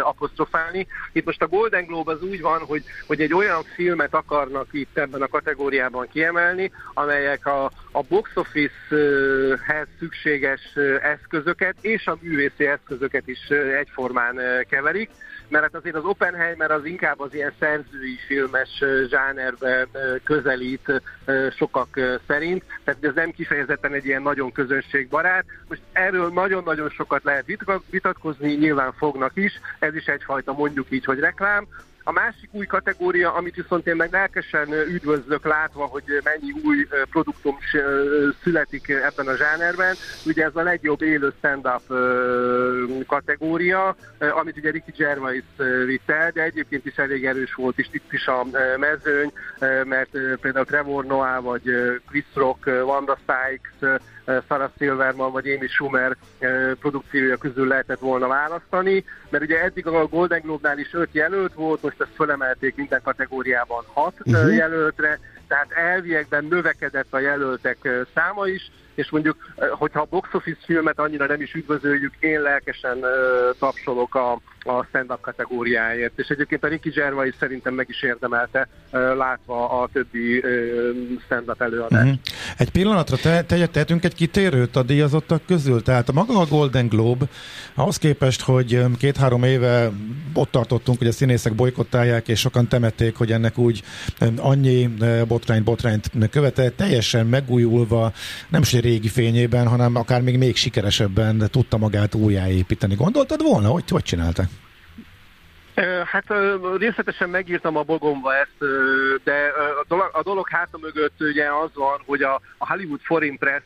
[0.01, 0.88] apostrofálni.
[1.11, 4.97] Itt most a Golden Globe az úgy van, hogy, hogy egy olyan filmet akarnak itt
[4.97, 10.61] ebben a kategóriában kiemelni, amelyek a, a box office-hez szükséges
[11.01, 15.09] eszközöket és a művészi eszközöket is egyformán keverik
[15.47, 19.88] mert hát azért az Oppenheimer az inkább az ilyen szerzői filmes zsánerbe
[20.23, 21.01] közelít
[21.57, 25.45] sokak szerint, tehát ez nem kifejezetten egy ilyen nagyon közönségbarát.
[25.67, 27.45] Most erről nagyon-nagyon sokat lehet
[27.89, 31.67] vitatkozni, nyilván fognak is, ez is egyfajta mondjuk így, hogy reklám.
[32.07, 37.57] A másik új kategória, amit viszont én meg lelkesen üdvözlök látva, hogy mennyi új produktum
[38.43, 41.81] születik ebben a zsánerben, ugye ez a legjobb élő stand-up
[43.07, 45.43] kategória, amit ugye Ricky Gervais
[45.85, 48.45] vitt el, de egyébként is elég erős volt is itt is a
[48.77, 49.31] mezőny,
[49.83, 50.09] mert
[50.41, 51.63] például Trevor Noah vagy
[52.07, 56.15] Chris Rock, Wanda Sykes, Sarah Silverman vagy Amy Schumer
[56.79, 61.81] produkciója közül lehetett volna választani, mert ugye eddig a Golden Globe-nál is öt jelölt volt,
[61.81, 64.55] most ezt fölemelték minden kategóriában hat uh-huh.
[64.55, 69.38] jelöltre, tehát elviekben növekedett a jelöltek száma is, és mondjuk,
[69.71, 73.05] hogyha a box office filmet annyira nem is üdvözöljük, én lelkesen
[73.59, 79.82] tapsolok a, a stand-up kategóriáért, és egyébként a Ricky Gervais szerintem meg is érdemelte, látva
[79.82, 80.43] a többi
[81.25, 82.04] stand-up előadást.
[82.04, 82.19] Uh-huh.
[82.58, 86.88] Egy pillanatra te, te, tehetünk egy kitérőt a díjazottak közül, tehát a maga a Golden
[86.88, 87.25] Globe,
[87.73, 89.91] ahhoz képest, hogy két-három éve
[90.34, 93.84] ott tartottunk, hogy a színészek bolykottálják, és sokan temették, hogy ennek úgy
[94.38, 94.89] annyi
[95.28, 98.13] botrányt, botrányt követett, teljesen megújulva,
[98.49, 102.95] nem is régi fényében, hanem akár még még sikeresebben tudta magát újjáépíteni.
[102.95, 104.43] Gondoltad volna, hogy hogy csinálta?
[106.05, 106.25] Hát
[106.77, 108.57] részletesen megírtam a blogomba ezt,
[109.23, 109.51] de
[110.11, 113.63] a dolog, háta mögött ugye az van, hogy a, Hollywood Foreign Press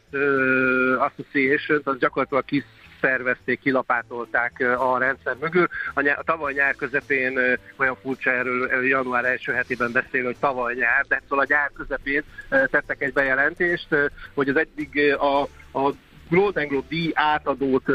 [0.99, 2.63] Association, az gyakorlatilag kis
[3.01, 5.67] szervezték, kilapátolták a rendszer mögül.
[5.93, 7.39] A, nyár, a tavaly nyár közepén
[7.75, 12.23] olyan furcsa erről január első hetében beszél, hogy tavaly nyár, de szóval a nyár közepén
[12.49, 13.87] tettek egy bejelentést,
[14.33, 15.41] hogy az eddig a,
[15.79, 15.93] a
[16.29, 17.91] Golden Globe díj átadót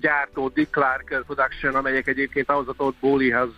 [0.00, 3.48] gyártó Dick Clark Production, amelyek egyébként ahhoz a Todd Bowleyhez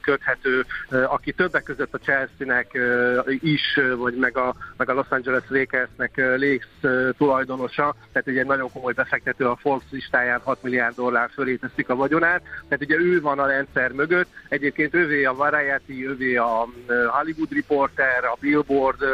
[0.00, 0.64] köthető,
[1.06, 2.78] aki többek között a Chelsea-nek
[3.26, 6.80] is, vagy meg a, meg a Los Angeles Lakersnek lész
[7.18, 11.88] tulajdonosa, tehát ugye egy nagyon komoly befektető a Forbes listáján 6 milliárd dollár fölé teszik
[11.88, 16.68] a vagyonát, tehát ugye ő van a rendszer mögött, egyébként ővé a Variety, ővé a
[16.86, 19.04] Hollywood Reporter, a Billboard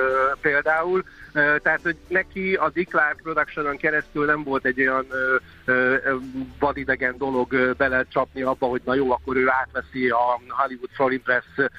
[0.41, 5.07] például, tehát, hogy neki a Dick Clark Production-on keresztül nem volt egy olyan
[6.59, 11.71] vadidegen dolog belecsapni abba, hogy na jó, akkor ő átveszi a Hollywood Foreign Press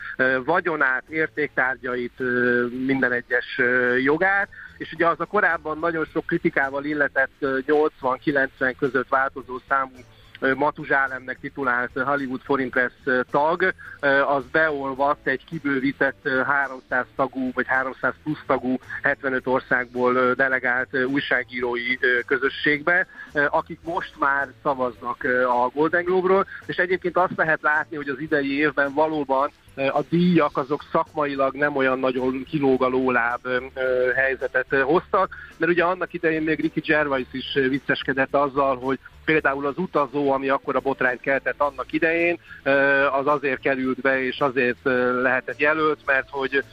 [0.45, 2.19] vagyonát, értéktárgyait,
[2.85, 3.59] minden egyes
[4.03, 9.91] jogát, és ugye az a korábban nagyon sok kritikával illetett 80-90 között változó számú
[10.55, 12.93] Matuzsálemnek titulált Hollywood Foreign Press
[13.31, 13.73] tag,
[14.27, 23.07] az beolvadt egy kibővített 300 tagú, vagy 300 plusz tagú 75 országból delegált újságírói közösségbe,
[23.49, 28.57] akik most már szavaznak a Golden Globe-ról, és egyébként azt lehet látni, hogy az idei
[28.57, 33.47] évben valóban a díjak azok szakmailag nem olyan nagyon kilóg a lóláb
[34.15, 39.77] helyzetet hoztak, mert ugye annak idején még Ricky Gervais is vicceskedett azzal, hogy például az
[39.77, 42.39] utazó, ami akkor a botrányt keltett annak idején,
[43.19, 44.77] az azért került be, és azért
[45.21, 46.63] lehetett jelölt, mert hogy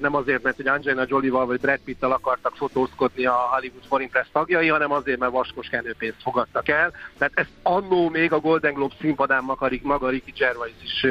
[0.00, 4.26] nem azért, mert hogy Angelina Jolie-val vagy Brad Pitt-tal akartak fotózkodni a Hollywood Foreign Press
[4.32, 6.92] tagjai, hanem azért, mert vaskos kenőpénzt fogadtak el.
[7.18, 11.06] Tehát ezt annó még a Golden Globe színpadán maga, maga Ricky Gervais is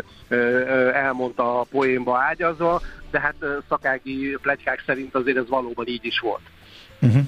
[0.94, 3.36] elmondta a poénba ágyazva, de hát
[3.70, 6.42] szakági plegykák szerint azért ez valóban így is volt.
[7.02, 7.24] Uh-huh.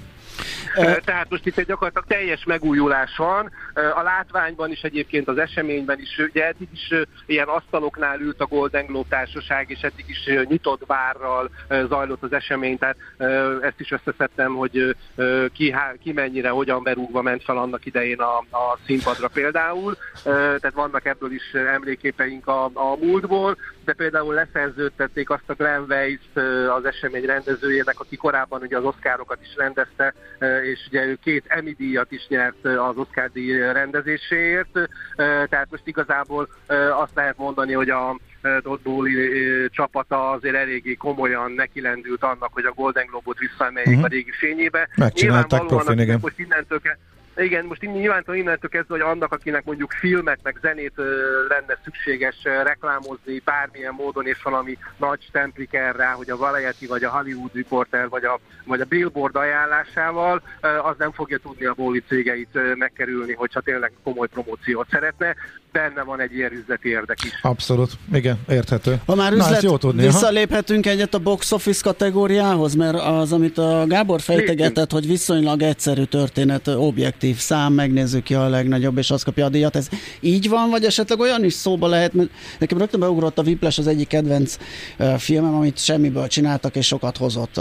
[1.05, 3.51] Tehát most itt egy gyakorlatilag teljes megújulás van.
[3.73, 6.93] A látványban is egyébként az eseményben is, ugye eddig is
[7.25, 12.77] ilyen asztaloknál ült a Golden Globe társaság, és eddig is nyitott bárral zajlott az esemény,
[12.77, 12.97] tehát
[13.61, 14.95] ezt is összeszedtem, hogy
[15.53, 19.97] ki, ki mennyire, hogyan berúgva ment fel annak idején a, a színpadra például.
[20.23, 26.19] Tehát vannak ebből is emléképeink a, a múltból, de például leszerződtették azt a Glenn Weiss
[26.77, 30.13] az esemény rendezőjének, aki korábban ugye az oszkárokat is rendezte,
[30.67, 36.49] és ugye ő két Emmy díjat is nyert az Oscar díj rendezéséért, tehát most igazából
[37.01, 38.19] azt lehet mondani, hogy a
[38.83, 44.05] Bowley csapata azért eléggé komolyan nekilendült annak, hogy a Golden Globe-ot visszaemeljék uh-huh.
[44.05, 44.89] a régi fényébe.
[44.95, 46.19] Megcsinálták profin, igen.
[46.21, 46.79] Most innentől
[47.37, 50.93] igen, most nyilvántan innentől kezdve, hogy annak, akinek mondjuk filmet, meg zenét
[51.47, 57.09] lenne szükséges reklámozni bármilyen módon, és valami nagy stemplik rá, hogy a Variety, vagy a
[57.09, 62.75] Hollywood Reporter, vagy a, vagy a Billboard ajánlásával, az nem fogja tudni a bóli cégeit
[62.75, 65.35] megkerülni, hogyha tényleg komoly promóciót szeretne
[65.77, 67.31] benne van egy ilyen üzleti érdek is.
[67.41, 69.01] Abszolút, igen, érthető.
[69.05, 70.91] Ha már üzlet, Na, jó tudni, visszaléphetünk ha?
[70.91, 76.67] egyet a box office kategóriához, mert az, amit a Gábor fejtegetett, hogy viszonylag egyszerű történet,
[76.67, 79.75] objektív szám, megnézzük ki a legnagyobb, és az kapja a díjat.
[79.75, 83.77] Ez így van, vagy esetleg olyan is szóba lehet, mert nekem rögtön beugrott a Viples
[83.77, 84.57] az egyik kedvenc
[85.17, 87.59] filmem, amit semmiből csináltak, és sokat hozott.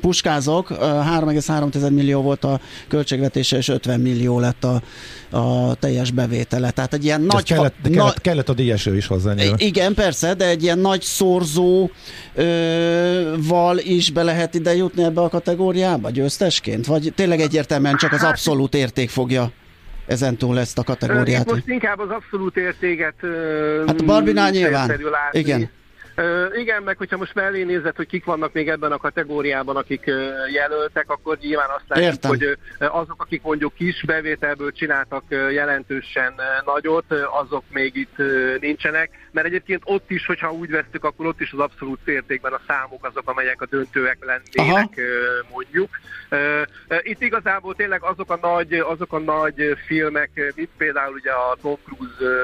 [0.00, 4.82] Puskázok, uh, 3,3 millió volt a költségvetése, és 50 millió lett a,
[5.30, 6.70] a teljes bevétele.
[6.70, 7.56] Tehát egy ilyen nagy...
[7.56, 9.32] Kellett, ha, kellett, na, kellett a díjeső is hozzá.
[9.34, 9.58] Nyilván.
[9.58, 11.90] Igen, persze, de egy ilyen nagy szorzó
[12.34, 16.86] ö, val is be lehet ide jutni ebbe a kategóriába győztesként?
[16.86, 19.50] Vagy tényleg egyértelműen csak az hát- abszolút érték fogja
[20.06, 21.46] ezentúl ezt a kategóriát?
[21.46, 23.14] Itt most inkább az abszolút értéket
[23.86, 25.00] Hát a Barbinál nyilván.
[25.32, 25.70] Igen.
[26.54, 30.52] Igen, meg hogyha most mellé nézed, hogy kik vannak még ebben a kategóriában, akik uh,
[30.52, 32.30] jelöltek, akkor nyilván azt látjuk, Értem.
[32.30, 38.16] hogy azok, akik mondjuk kis bevételből csináltak jelentősen nagyot, azok még itt
[38.60, 42.60] nincsenek, mert egyébként ott is, hogyha úgy vesztük, akkor ott is az abszolút értékben a
[42.66, 45.88] számok azok, amelyek a döntőek lennének, uh, mondjuk.
[47.02, 51.76] Itt igazából tényleg azok a nagy, azok a nagy filmek, mint például ugye a Tom
[51.84, 52.34] Cruise,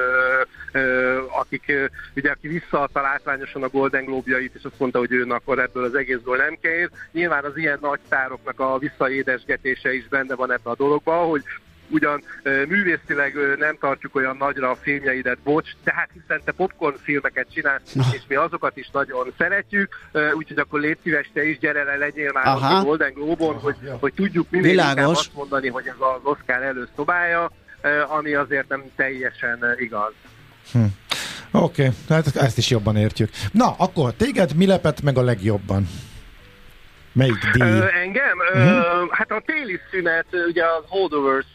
[1.39, 1.73] akik,
[2.15, 5.95] ugye, aki visszaadta látványosan a Golden Globe-jait, és azt mondta, hogy ő akkor ebből az
[5.95, 6.89] egészből nem kér.
[7.11, 11.43] Nyilván az ilyen nagy sztároknak a visszaédesgetése is benne van ebben a dologban, hogy
[11.89, 17.95] ugyan művészileg nem tartjuk olyan nagyra a filmjeidet, bocs, tehát hiszen te popcorn filmeket csinálsz,
[17.95, 19.95] és mi azokat is nagyon szeretjük,
[20.33, 22.77] úgyhogy akkor légy szíves, te is gyere le, legyél már Aha.
[22.77, 24.97] a Golden Globe-on, hogy, hogy tudjuk minél Világos.
[24.97, 27.51] inkább azt mondani, hogy ez az Oscar előszobája,
[28.07, 30.13] ami azért nem teljesen igaz.
[30.71, 30.79] Hm.
[31.51, 33.29] Oké, okay, hát ezt is jobban értjük.
[33.51, 35.87] Na, akkor téged mi lepett meg a legjobban?
[37.17, 37.67] Melyik díj?
[37.67, 38.37] Ö, engem?
[38.37, 38.61] Uh-huh.
[38.61, 39.07] Ö, mhm.
[39.09, 41.45] hát a téli szünet, ugye a Holdovers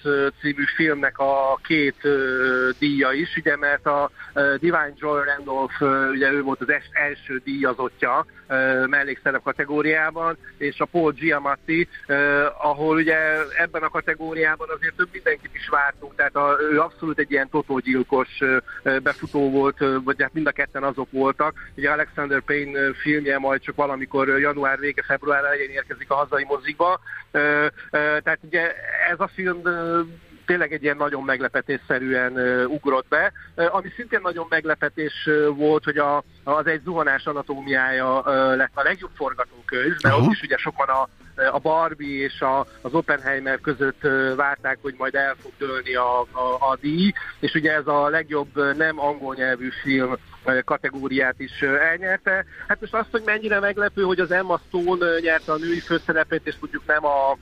[0.40, 6.10] című filmnek a két ö, díja is, ugye, mert a ö, Divine Joy Randolph, ö,
[6.10, 12.46] ugye ő volt az es, első díjazottja ö, mellékszerep kategóriában, és a Paul Giamatti, ö,
[12.62, 13.16] ahol ugye
[13.56, 18.28] ebben a kategóriában azért több mindenkit is vártunk, tehát a, ő abszolút egy ilyen totógyilkos
[18.40, 18.56] ö,
[19.02, 21.54] befutó volt, ö, vagy hát mind a ketten azok voltak.
[21.76, 27.00] Ugye Alexander Payne filmje majd csak valamikor január vége, február elején érkezik a hazai mozikba.
[27.90, 28.72] Tehát ugye
[29.10, 29.62] ez a film
[30.46, 33.32] tényleg egy ilyen nagyon meglepetésszerűen ugrott be.
[33.54, 38.22] Ami szintén nagyon meglepetés volt, hogy a, az egy zuhanás anatómiája
[38.54, 41.08] lett a legjobb forgatókönyv, mert ott is ugye sokan a,
[41.52, 44.00] a Barbie és a, az Oppenheimer között
[44.36, 48.76] várták, hogy majd el fog dőlni a, a, a díj, és ugye ez a legjobb
[48.76, 50.16] nem angol nyelvű film
[50.64, 52.44] kategóriát is elnyerte.
[52.68, 56.54] Hát most azt, hogy mennyire meglepő, hogy az Emma Stone nyerte a női főszerepét, és
[56.60, 57.36] mondjuk nem a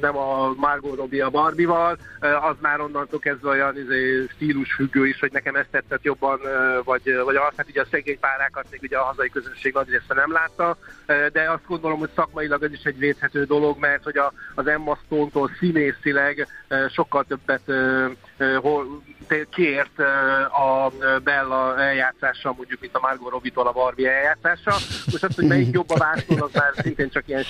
[0.00, 5.32] nem a Margot Robbie a Barbie-val, az már onnantól kezdve olyan izé, stílusfüggő is, hogy
[5.32, 6.40] nekem ezt tetszett jobban,
[6.84, 10.14] vagy, vagy azt, hát ugye a szegény párákat még ugye a hazai közönség nagy része
[10.14, 14.32] nem látta, de azt gondolom, hogy szakmailag ez is egy védhető dolog, mert hogy a,
[14.54, 16.46] az Emma Stone-tól színészileg
[16.90, 17.72] sokkal többet
[19.50, 19.98] kért
[20.50, 20.90] a
[21.24, 24.70] Bella eljátszása, mondjuk, mint a Margot Robbie-tól a Barbie eljátszása.
[25.10, 27.42] Most az, hogy melyik jobb a vászon, az már szintén csak ilyen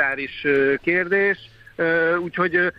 [0.00, 0.46] stiláris
[0.82, 1.38] kérdés.
[2.22, 2.72] Úgyhogy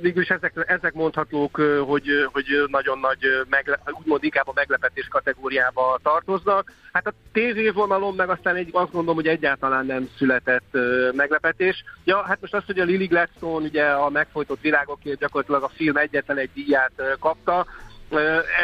[0.00, 1.56] végülis ezek, ezek mondhatók,
[1.86, 6.72] hogy, hogy nagyon nagy, megle, úgymond inkább a meglepetés kategóriába tartoznak.
[6.92, 10.76] Hát a tévévonalon meg aztán egy, azt gondolom, hogy egyáltalán nem született
[11.12, 11.84] meglepetés.
[12.04, 15.96] Ja, hát most az, hogy a Lily Gladstone ugye a megfojtott virágokért gyakorlatilag a film
[15.96, 17.66] egyetlen egy díját kapta,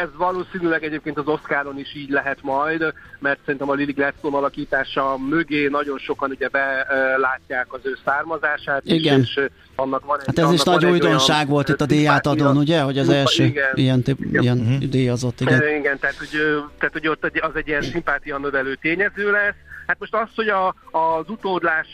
[0.02, 5.16] Ez valószínűleg egyébként az Oscaron is így lehet majd, mert szerintem a Lily Gladstone alakítása
[5.28, 8.82] mögé nagyon sokan ugye belátják az ő származását.
[8.84, 9.20] Igen.
[9.20, 12.80] És, és annak van egy, hát ez is nagy újdonság volt itt a díjátadón, ugye,
[12.80, 13.70] hogy az első igen.
[13.74, 14.42] ilyen, tip, igen.
[14.42, 14.78] ilyen uh-huh.
[14.78, 15.40] díjazott.
[15.40, 16.28] Igen, igen tehát, hogy,
[16.78, 19.54] tehát hogy ott az egy ilyen szimpátia növelő tényező lesz,
[19.88, 21.86] Hát most az, hogy a, az utódlás,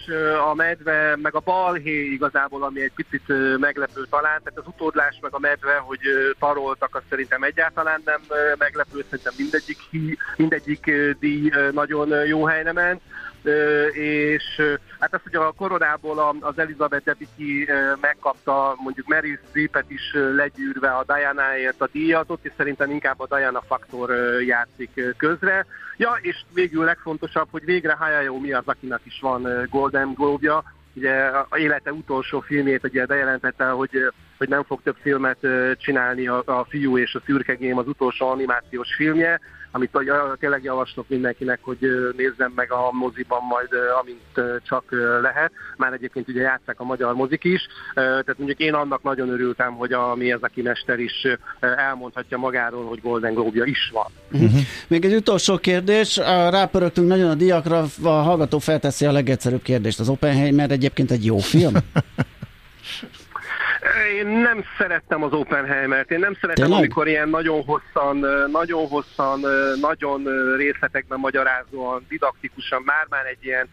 [0.50, 3.22] a medve, meg a balhé igazából, ami egy picit
[3.58, 6.00] meglepő talán, tehát az utódlás, meg a medve, hogy
[6.38, 8.20] taroltak, az szerintem egyáltalán nem
[8.58, 9.78] meglepő, szerintem mindegyik,
[10.36, 13.00] mindegyik díj nagyon jó helyre ment
[13.92, 14.44] és
[15.00, 17.68] hát az, hogy a koronából az Elizabeth Debicki
[18.00, 23.36] megkapta mondjuk Mary Streepet is legyűrve a Diana-ért a díjat, ott és szerintem inkább a
[23.36, 24.10] Diana faktor
[24.42, 25.66] játszik közre.
[25.96, 31.92] Ja, és végül legfontosabb, hogy végre Hayao Miyazakinak is van Golden Globe-ja, ugye a élete
[31.92, 35.38] utolsó filmét ugye bejelentette, hogy, hogy nem fog több filmet
[35.78, 39.40] csinálni a, a fiú és a szürkegém az utolsó animációs filmje,
[39.74, 39.98] amit
[40.38, 41.78] tényleg javaslok mindenkinek, hogy
[42.16, 43.68] nézzem meg a moziban majd,
[44.00, 44.84] amint csak
[45.22, 45.52] lehet.
[45.76, 49.92] Már egyébként ugye játszák a magyar mozik is, tehát mondjuk én annak nagyon örültem, hogy
[49.92, 51.26] a mi ez a mester is
[51.60, 54.06] elmondhatja magáról, hogy Golden Globe-ja is van.
[54.32, 54.60] Uh-huh.
[54.88, 56.16] Még egy utolsó kérdés,
[56.50, 60.00] rápörögtünk nagyon a diakra, a hallgató felteszi a legegyszerűbb kérdést.
[60.00, 61.74] Az Oppenheimer egyébként egy jó film?
[64.12, 66.82] Én nem szerettem az Oppenheimert, én nem szeretem, Tényleg?
[66.82, 69.40] amikor ilyen nagyon hosszan, nagyon hosszan,
[69.80, 70.22] nagyon
[70.56, 73.68] részletekben magyarázóan, didaktikusan, már-már egy ilyen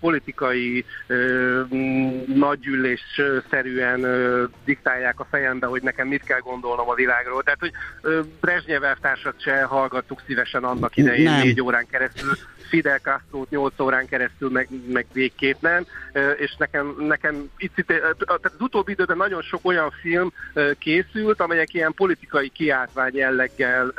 [0.00, 0.84] politikai
[2.34, 4.06] nagygyűlés-szerűen
[4.64, 7.42] diktálják a fejembe, hogy nekem mit kell gondolnom a világról.
[7.42, 7.72] Tehát, hogy
[8.40, 11.40] Brezsnyev társat se hallgattuk szívesen annak idején nem.
[11.40, 12.30] négy órán keresztül,
[12.70, 15.86] Fidel castro 8 órán keresztül meg, meg végképp nem,
[16.36, 20.32] és nekem, nekem itt, itt, tehát az utóbbi időben nagyon sok olyan film
[20.78, 23.92] készült, amelyek ilyen politikai kiáltvány jelleggel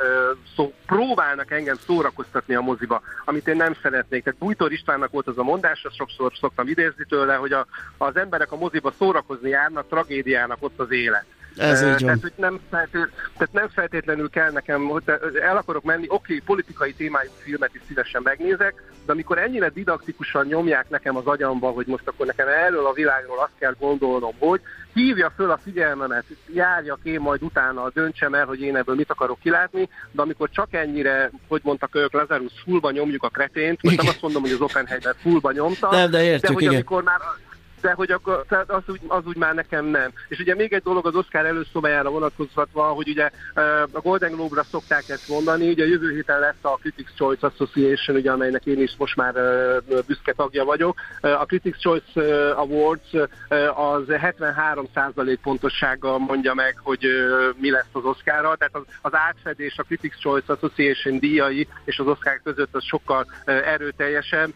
[0.56, 4.22] szó, próbálnak engem szórakoztatni a moziba, amit én nem szeretnék.
[4.22, 8.16] Tehát Bújtor Istvánnak volt az a mondás, azt sokszor szoktam idézni tőle, hogy a, az
[8.16, 11.24] emberek a moziba szórakozni járnak, tragédiának ott az élet.
[11.56, 11.98] Ez így van.
[11.98, 15.02] Tehát, hogy nem, feltétlenül, tehát nem feltétlenül kell nekem, hogy
[15.42, 20.46] el akarok menni, oké, okay, politikai témájú filmet is szívesen megnézek, de amikor ennyire didaktikusan
[20.46, 24.60] nyomják nekem az agyamba, hogy most akkor nekem erről a világról azt kell gondolnom, hogy
[24.92, 29.38] hívja föl a figyelmemet, járjak én majd utána, döntsem el, hogy én ebből mit akarok
[29.40, 34.06] kilátni, de amikor csak ennyire, hogy mondtak ők, Lazarus fullba nyomjuk a kretént, most nem
[34.06, 36.74] azt mondom, hogy az Oppenheimer fullba nyomta, de, de, értjük, de hogy igen.
[36.74, 37.20] amikor már
[37.82, 40.12] de hogy akkor, tehát az, úgy, az úgy már nekem nem.
[40.28, 43.30] És ugye még egy dolog az Oscar előszobájára vonatkoztatva, hogy ugye
[43.92, 48.30] a Golden Globe-ra szokták ezt mondani, ugye jövő héten lesz a Critics Choice Association, ugye,
[48.30, 49.34] amelynek én is most már
[50.06, 51.00] büszke tagja vagyok.
[51.20, 53.12] A Critics Choice Awards
[53.74, 57.06] az 73% pontossággal mondja meg, hogy
[57.56, 62.06] mi lesz az Oscarra, tehát az, az átfedés a Critics Choice Association díjai és az
[62.06, 64.50] Oscar között az sokkal erőteljesebb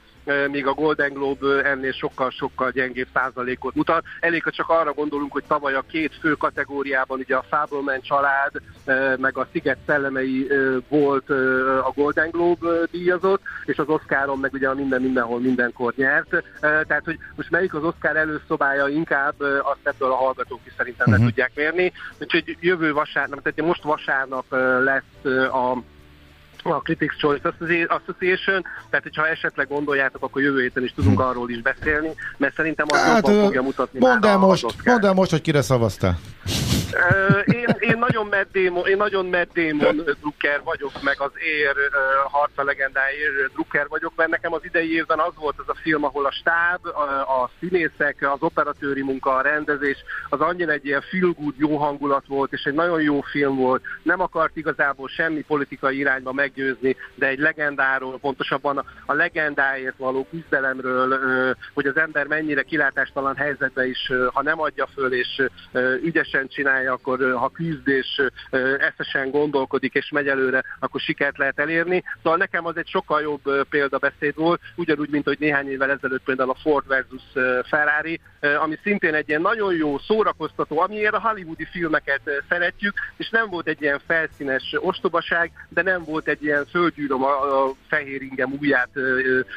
[0.50, 4.04] míg a Golden Globe ennél sokkal-sokkal gyengébb százalékot mutat.
[4.20, 8.52] Elég, ha csak arra gondolunk, hogy tavaly a két fő kategóriában, ugye a Fableman család,
[9.18, 10.48] meg a Sziget szellemei
[10.88, 11.30] volt
[11.84, 16.44] a Golden Globe díjazott, és az Oscaron meg ugye a minden mindenhol mindenkor nyert.
[16.60, 21.24] Tehát, hogy most melyik az Oscar előszobája inkább, azt ebből a hallgatók is szerintem uh-huh.
[21.24, 21.92] le tudják mérni.
[22.20, 24.44] Úgyhogy jövő vasárnap, tehát most vasárnap
[24.84, 25.82] lesz a
[26.74, 27.54] a Critics Choice
[27.88, 31.26] Association, tehát hogyha esetleg gondoljátok, akkor jövő héten is tudunk hm.
[31.26, 35.12] arról is beszélni, mert szerintem az hát, jobban fogja mutatni mondd el most, mondd el
[35.12, 36.18] most, hogy kire szavaztál.
[37.44, 41.74] Én, én nagyon Matt Damon, én nagyon Matt Damon drukker vagyok, meg az ér
[42.24, 46.26] harca legendáért drukker vagyok, mert nekem az idei évben az volt az a film, ahol
[46.26, 49.96] a stáb, a, a színészek, az operatőri munka, a rendezés,
[50.28, 53.82] az annyira egy ilyen feel good, jó hangulat volt, és egy nagyon jó film volt.
[54.02, 61.18] Nem akart igazából semmi politikai irányba meggyőzni, de egy legendáról, pontosabban a, legendáért való küzdelemről,
[61.74, 65.42] hogy az ember mennyire kilátástalan helyzetbe is, ha nem adja föl, és
[66.02, 68.22] ügyesen csinálja, akkor ha küzd és
[68.78, 72.04] eszesen gondolkodik és megy előre, akkor sikert lehet elérni.
[72.22, 76.50] Szóval nekem az egy sokkal jobb példabeszéd volt, ugyanúgy, mint hogy néhány évvel ezelőtt például
[76.50, 77.22] a Ford versus
[77.68, 83.48] Ferrari, ami szintén egy ilyen nagyon jó, szórakoztató, amiért a hollywoodi filmeket szeretjük, és nem
[83.48, 88.52] volt egy ilyen felszínes ostobaság, de nem volt egy ilyen földgyűröm a, a fehér ingem
[88.52, 88.90] ujját,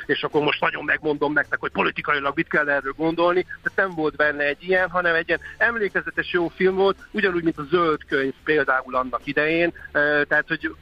[0.05, 4.15] és akkor most nagyon megmondom nektek, hogy politikailag mit kell erről gondolni, de nem volt
[4.15, 8.33] benne egy ilyen, hanem egy ilyen emlékezetes jó film volt, ugyanúgy, mint a zöld könyv
[8.43, 9.73] például annak idején,
[10.27, 10.75] tehát hogy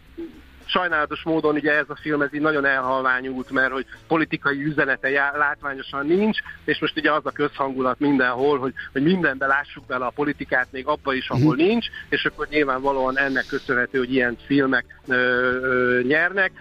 [0.69, 5.37] sajnálatos módon ugye ez a film ez így nagyon elhalványult, mert hogy politikai üzenete já,
[5.37, 10.09] látványosan nincs, és most ugye az a közhangulat mindenhol, hogy, hogy mindenbe lássuk bele a
[10.15, 11.67] politikát, még abba is, ahol uh-huh.
[11.67, 16.51] nincs, és akkor nyilvánvalóan ennek köszönhető, hogy ilyen filmek ö, ö, nyernek,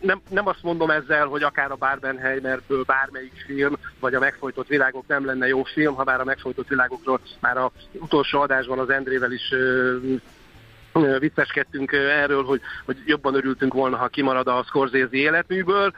[0.00, 5.06] nem, nem azt mondom ezzel, hogy akár a Barbenheimerből bármelyik film, vagy a Megfojtott Világok
[5.06, 9.32] nem lenne jó film, ha bár a Megfojtott Világokról már az utolsó adásban az Endrével
[9.32, 9.52] is
[11.18, 15.92] vicceskedtünk erről, hogy, hogy jobban örültünk volna, ha kimarad a Scorsese életműből,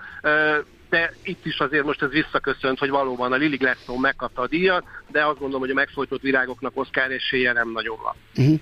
[0.88, 4.84] de itt is azért most ez visszaköszönt, hogy valóban a Lily Gladstone megkapta a díjat,
[5.10, 8.14] de azt gondolom, hogy a megfolytott virágoknak Oscar esélye nem nagyon van.
[8.36, 8.60] Uh-huh.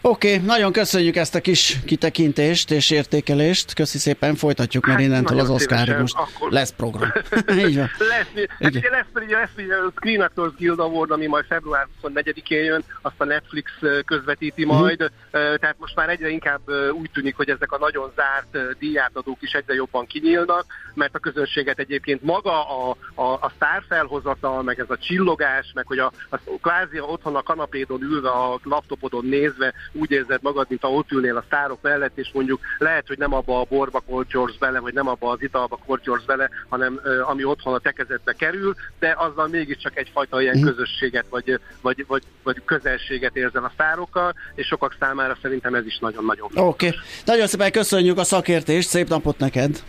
[0.00, 3.74] Oké, okay, nagyon köszönjük ezt a kis kitekintést és értékelést.
[3.74, 6.50] Köszi szépen, folytatjuk, mert hát, innentől az Oscar most akkor...
[6.50, 7.12] lesz program.
[7.66, 7.90] Így van.
[7.98, 11.86] lesz, hát ugye lesz, ugye lesz ugye a Screen Actors Guild Award, ami majd február
[12.02, 13.70] 24-én jön, azt a Netflix
[14.04, 14.74] közvetíti mhm.
[14.74, 15.58] majd, uh-huh.
[15.58, 16.60] tehát most már egyre inkább
[16.92, 20.64] úgy tűnik, hogy ezek a nagyon zárt díjátadók is egyre jobban kinyílnak,
[20.94, 25.98] mert a közönséget egyébként maga a, a, a sztárfelhozatal, meg ez a csillogás, meg hogy
[25.98, 30.80] a, a kvázi otthon a kanapédon ülve, a laptopodon nézve, nézve úgy érzed magad, mint
[30.80, 34.56] ha ott ülnél a sztárok mellett, és mondjuk lehet, hogy nem abba a borba kortyorsz
[34.56, 39.14] bele, vagy nem abba az italba kortyorsz bele, hanem ami otthon a tekezetbe kerül, de
[39.18, 40.66] azzal mégiscsak egyfajta ilyen mhm.
[40.66, 45.98] közösséget, vagy, vagy, vagy, vagy közelséget érzel a sztárokkal, és sokak számára szerintem ez is
[45.98, 46.86] nagyon-nagyon Oké.
[46.86, 46.98] Okay.
[47.24, 49.82] Nagyon szépen köszönjük a szakértést, szép napot neked!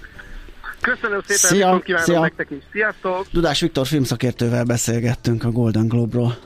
[0.82, 2.20] Köszönöm szépen, szia, kívánom szia.
[2.20, 2.64] nektek is.
[2.72, 3.26] Sziasztok!
[3.32, 6.38] Dudás Viktor filmszakértővel beszélgettünk a Golden Globe-ról.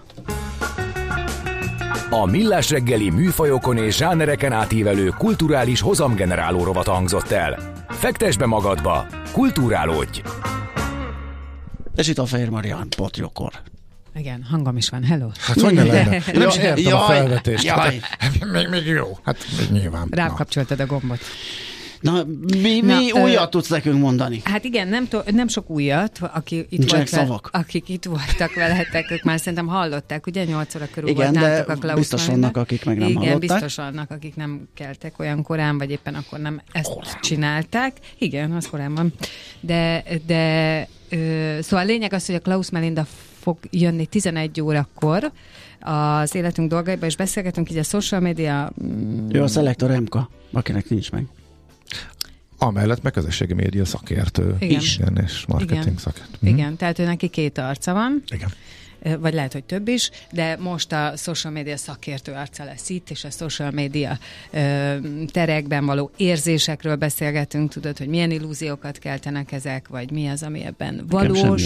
[2.12, 7.60] A Millás reggeli műfajokon és zsánereken átívelő kulturális hozamgeneráló rovat hangzott el.
[7.90, 10.22] Fektes be magadba, kulturálódj!
[11.96, 13.52] És itt a Fehér Marian Potyokor.
[14.16, 15.28] Igen, hangom is van, hello.
[15.40, 16.22] Hát hogy ne lenne?
[16.34, 17.64] Nem is értem a felvetést.
[17.64, 18.00] Jaj.
[18.52, 19.18] még, még jó.
[19.24, 20.08] Hát még nyilván.
[20.12, 21.20] Rám kapcsoltad a gombot.
[22.02, 22.24] Na,
[22.62, 24.42] mi, mi Na, újat ö, tudsz nekünk mondani?
[24.44, 27.50] Hát igen, nem, to, nem sok újat, aki itt volt, szavak.
[27.54, 31.72] akik itt voltak veletek, ők már szerintem hallották, ugye 8 óra körül igen, volt de
[31.74, 33.40] a Klaus biztos vannak, akik meg nem igen, hallották.
[33.40, 37.14] biztos vannak, akik nem keltek olyan korán, vagy éppen akkor nem ezt korán.
[37.22, 37.98] csinálták.
[38.18, 39.14] Igen, az korán van.
[39.60, 43.06] De, de ö, szóval a lényeg az, hogy a Klaus Melinda
[43.40, 45.32] fog jönni 11 órakor,
[45.82, 48.72] az életünk dolgaiba, és beszélgetünk így a social media...
[48.84, 50.18] Mm, Jó, a Selector MK,
[50.52, 51.26] akinek nincs meg.
[52.62, 54.80] Amellett meg közösségi média szakértő Igen.
[54.80, 55.98] is, igen, és marketing Igen.
[55.98, 56.38] szakértő.
[56.40, 56.54] Mhm.
[56.54, 58.24] Igen, tehát ő neki két arca van.
[58.32, 58.50] Igen
[59.20, 63.24] vagy lehet, hogy több is, de most a social media szakértő arca lesz itt, és
[63.24, 64.18] a social media
[64.52, 64.96] ö,
[65.32, 71.06] terekben való érzésekről beszélgetünk, tudod, hogy milyen illúziókat keltenek ezek, vagy mi az, ami ebben
[71.08, 71.64] valós.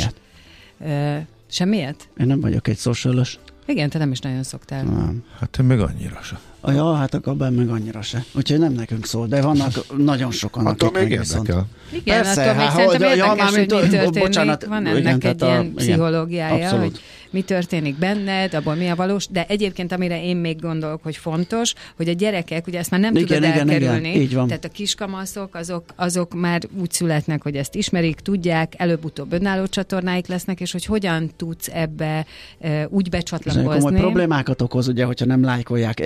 [0.79, 1.17] Ö,
[1.47, 2.09] semmiért?
[2.17, 3.39] Én nem vagyok egy socialos.
[3.65, 4.83] Igen, te nem is nagyon szoktál.
[4.83, 5.23] Nem.
[5.39, 6.39] Hát én meg annyira sem.
[6.65, 8.23] A ja, hát a kabel meg annyira se.
[8.35, 11.47] Úgyhogy nem nekünk szól, de vannak nagyon sokan, attól akik még viszont.
[11.47, 11.65] Igen,
[12.03, 14.19] Persze, attól még hát, szerintem érdekes, ja, hogy mi történik.
[14.19, 16.91] Bocsánat, Van ennek igen, egy ilyen a, pszichológiája, abszolút.
[16.91, 17.01] hogy
[17.33, 21.73] mi történik benned, abból mi a valós, de egyébként amire én még gondolok, hogy fontos,
[21.95, 24.47] hogy a gyerekek, ugye ezt már nem igen, tudod igen, elkerülni, igen, így van.
[24.47, 30.27] tehát a kiskamaszok, azok, azok már úgy születnek, hogy ezt ismerik, tudják, előbb-utóbb önálló csatornáik
[30.27, 32.25] lesznek, és hogy hogyan tudsz ebbe
[32.59, 33.75] e, úgy becsatlakozni.
[33.75, 35.99] Ez komoly problémákat okoz, ugye, hogyha nem lájkolják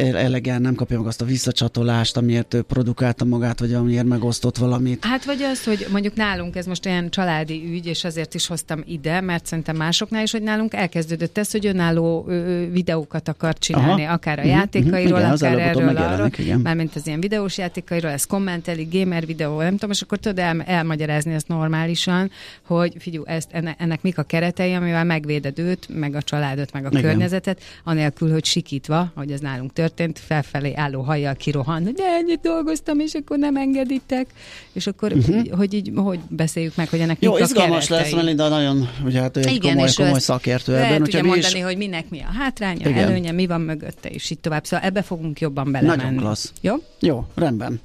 [0.48, 5.06] elegen, nem kapja meg azt a visszacsatolást, amiért ő produkálta magát, vagy amiért megosztott valamit.
[5.06, 8.84] Hát vagy az, hogy mondjuk nálunk ez most olyan családi ügy, és azért is hoztam
[8.86, 12.30] ide, mert szerintem másoknál is, hogy nálunk elkezdődött kezdődött ez, hogy önálló
[12.72, 14.14] videókat akar csinálni, Aha.
[14.14, 18.88] akár a uh-huh, játékairól, igen, akár erről, arról, mármint az ilyen videós játékairól, ez kommenteli,
[18.92, 22.32] gamer videó, nem tudom, és akkor tudod el, elmagyarázni ezt normálisan,
[22.66, 26.86] hogy figyú, ezt, ennek, ennek mik a keretei, amivel megvéded őt, meg a családot, meg
[26.86, 27.02] a igen.
[27.02, 33.00] környezetet, anélkül, hogy sikítva, hogy ez nálunk történt, felfelé álló hajjal kirohan, hogy ennyit dolgoztam,
[33.00, 34.28] és akkor nem engeditek,
[34.74, 35.50] és akkor, uh-huh.
[35.58, 39.38] hogy így, hogy beszéljük meg, hogy ennek Jó, mik izgalmas lesz, Melinda nagyon, ugye hát
[39.38, 41.64] egy Igen, komoly, komoly szakértő ebben, tudja mondani, is...
[41.64, 43.08] hogy minek mi a hátránya, Igen.
[43.08, 44.66] előnye, mi van mögötte, és így tovább.
[44.66, 46.02] Szóval ebbe fogunk jobban belemenni.
[46.04, 46.52] Nagyon klassz.
[46.62, 46.76] Jó?
[47.00, 47.80] Jó, rendben.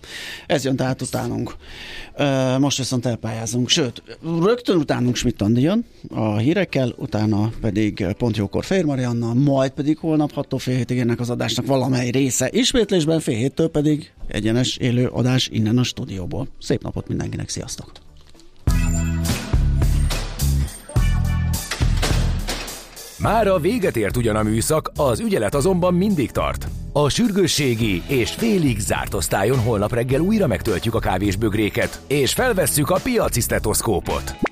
[0.46, 1.54] Ez jön tehát utánunk.
[2.58, 3.68] Most viszont elpályázunk.
[3.68, 4.02] Sőt,
[4.42, 10.32] rögtön utánunk Schmidt jön a hírekkel, utána pedig pont jókor Fér Marianna, majd pedig holnap
[10.32, 12.41] 6 fél hétig ennek az adásnak valamely része.
[12.50, 16.48] Ismétlésben fél héttől pedig egyenes élő adás innen a stúdióból.
[16.60, 17.92] Szép napot mindenkinek, sziasztok!
[23.22, 26.68] Már a véget ért ugyan a műszak, az ügyelet azonban mindig tart.
[26.92, 33.00] A sürgősségi és félig zárt osztályon holnap reggel újra megtöltjük a kávésbögréket, és felvesszük a
[33.02, 34.51] piaci stetoszkópot.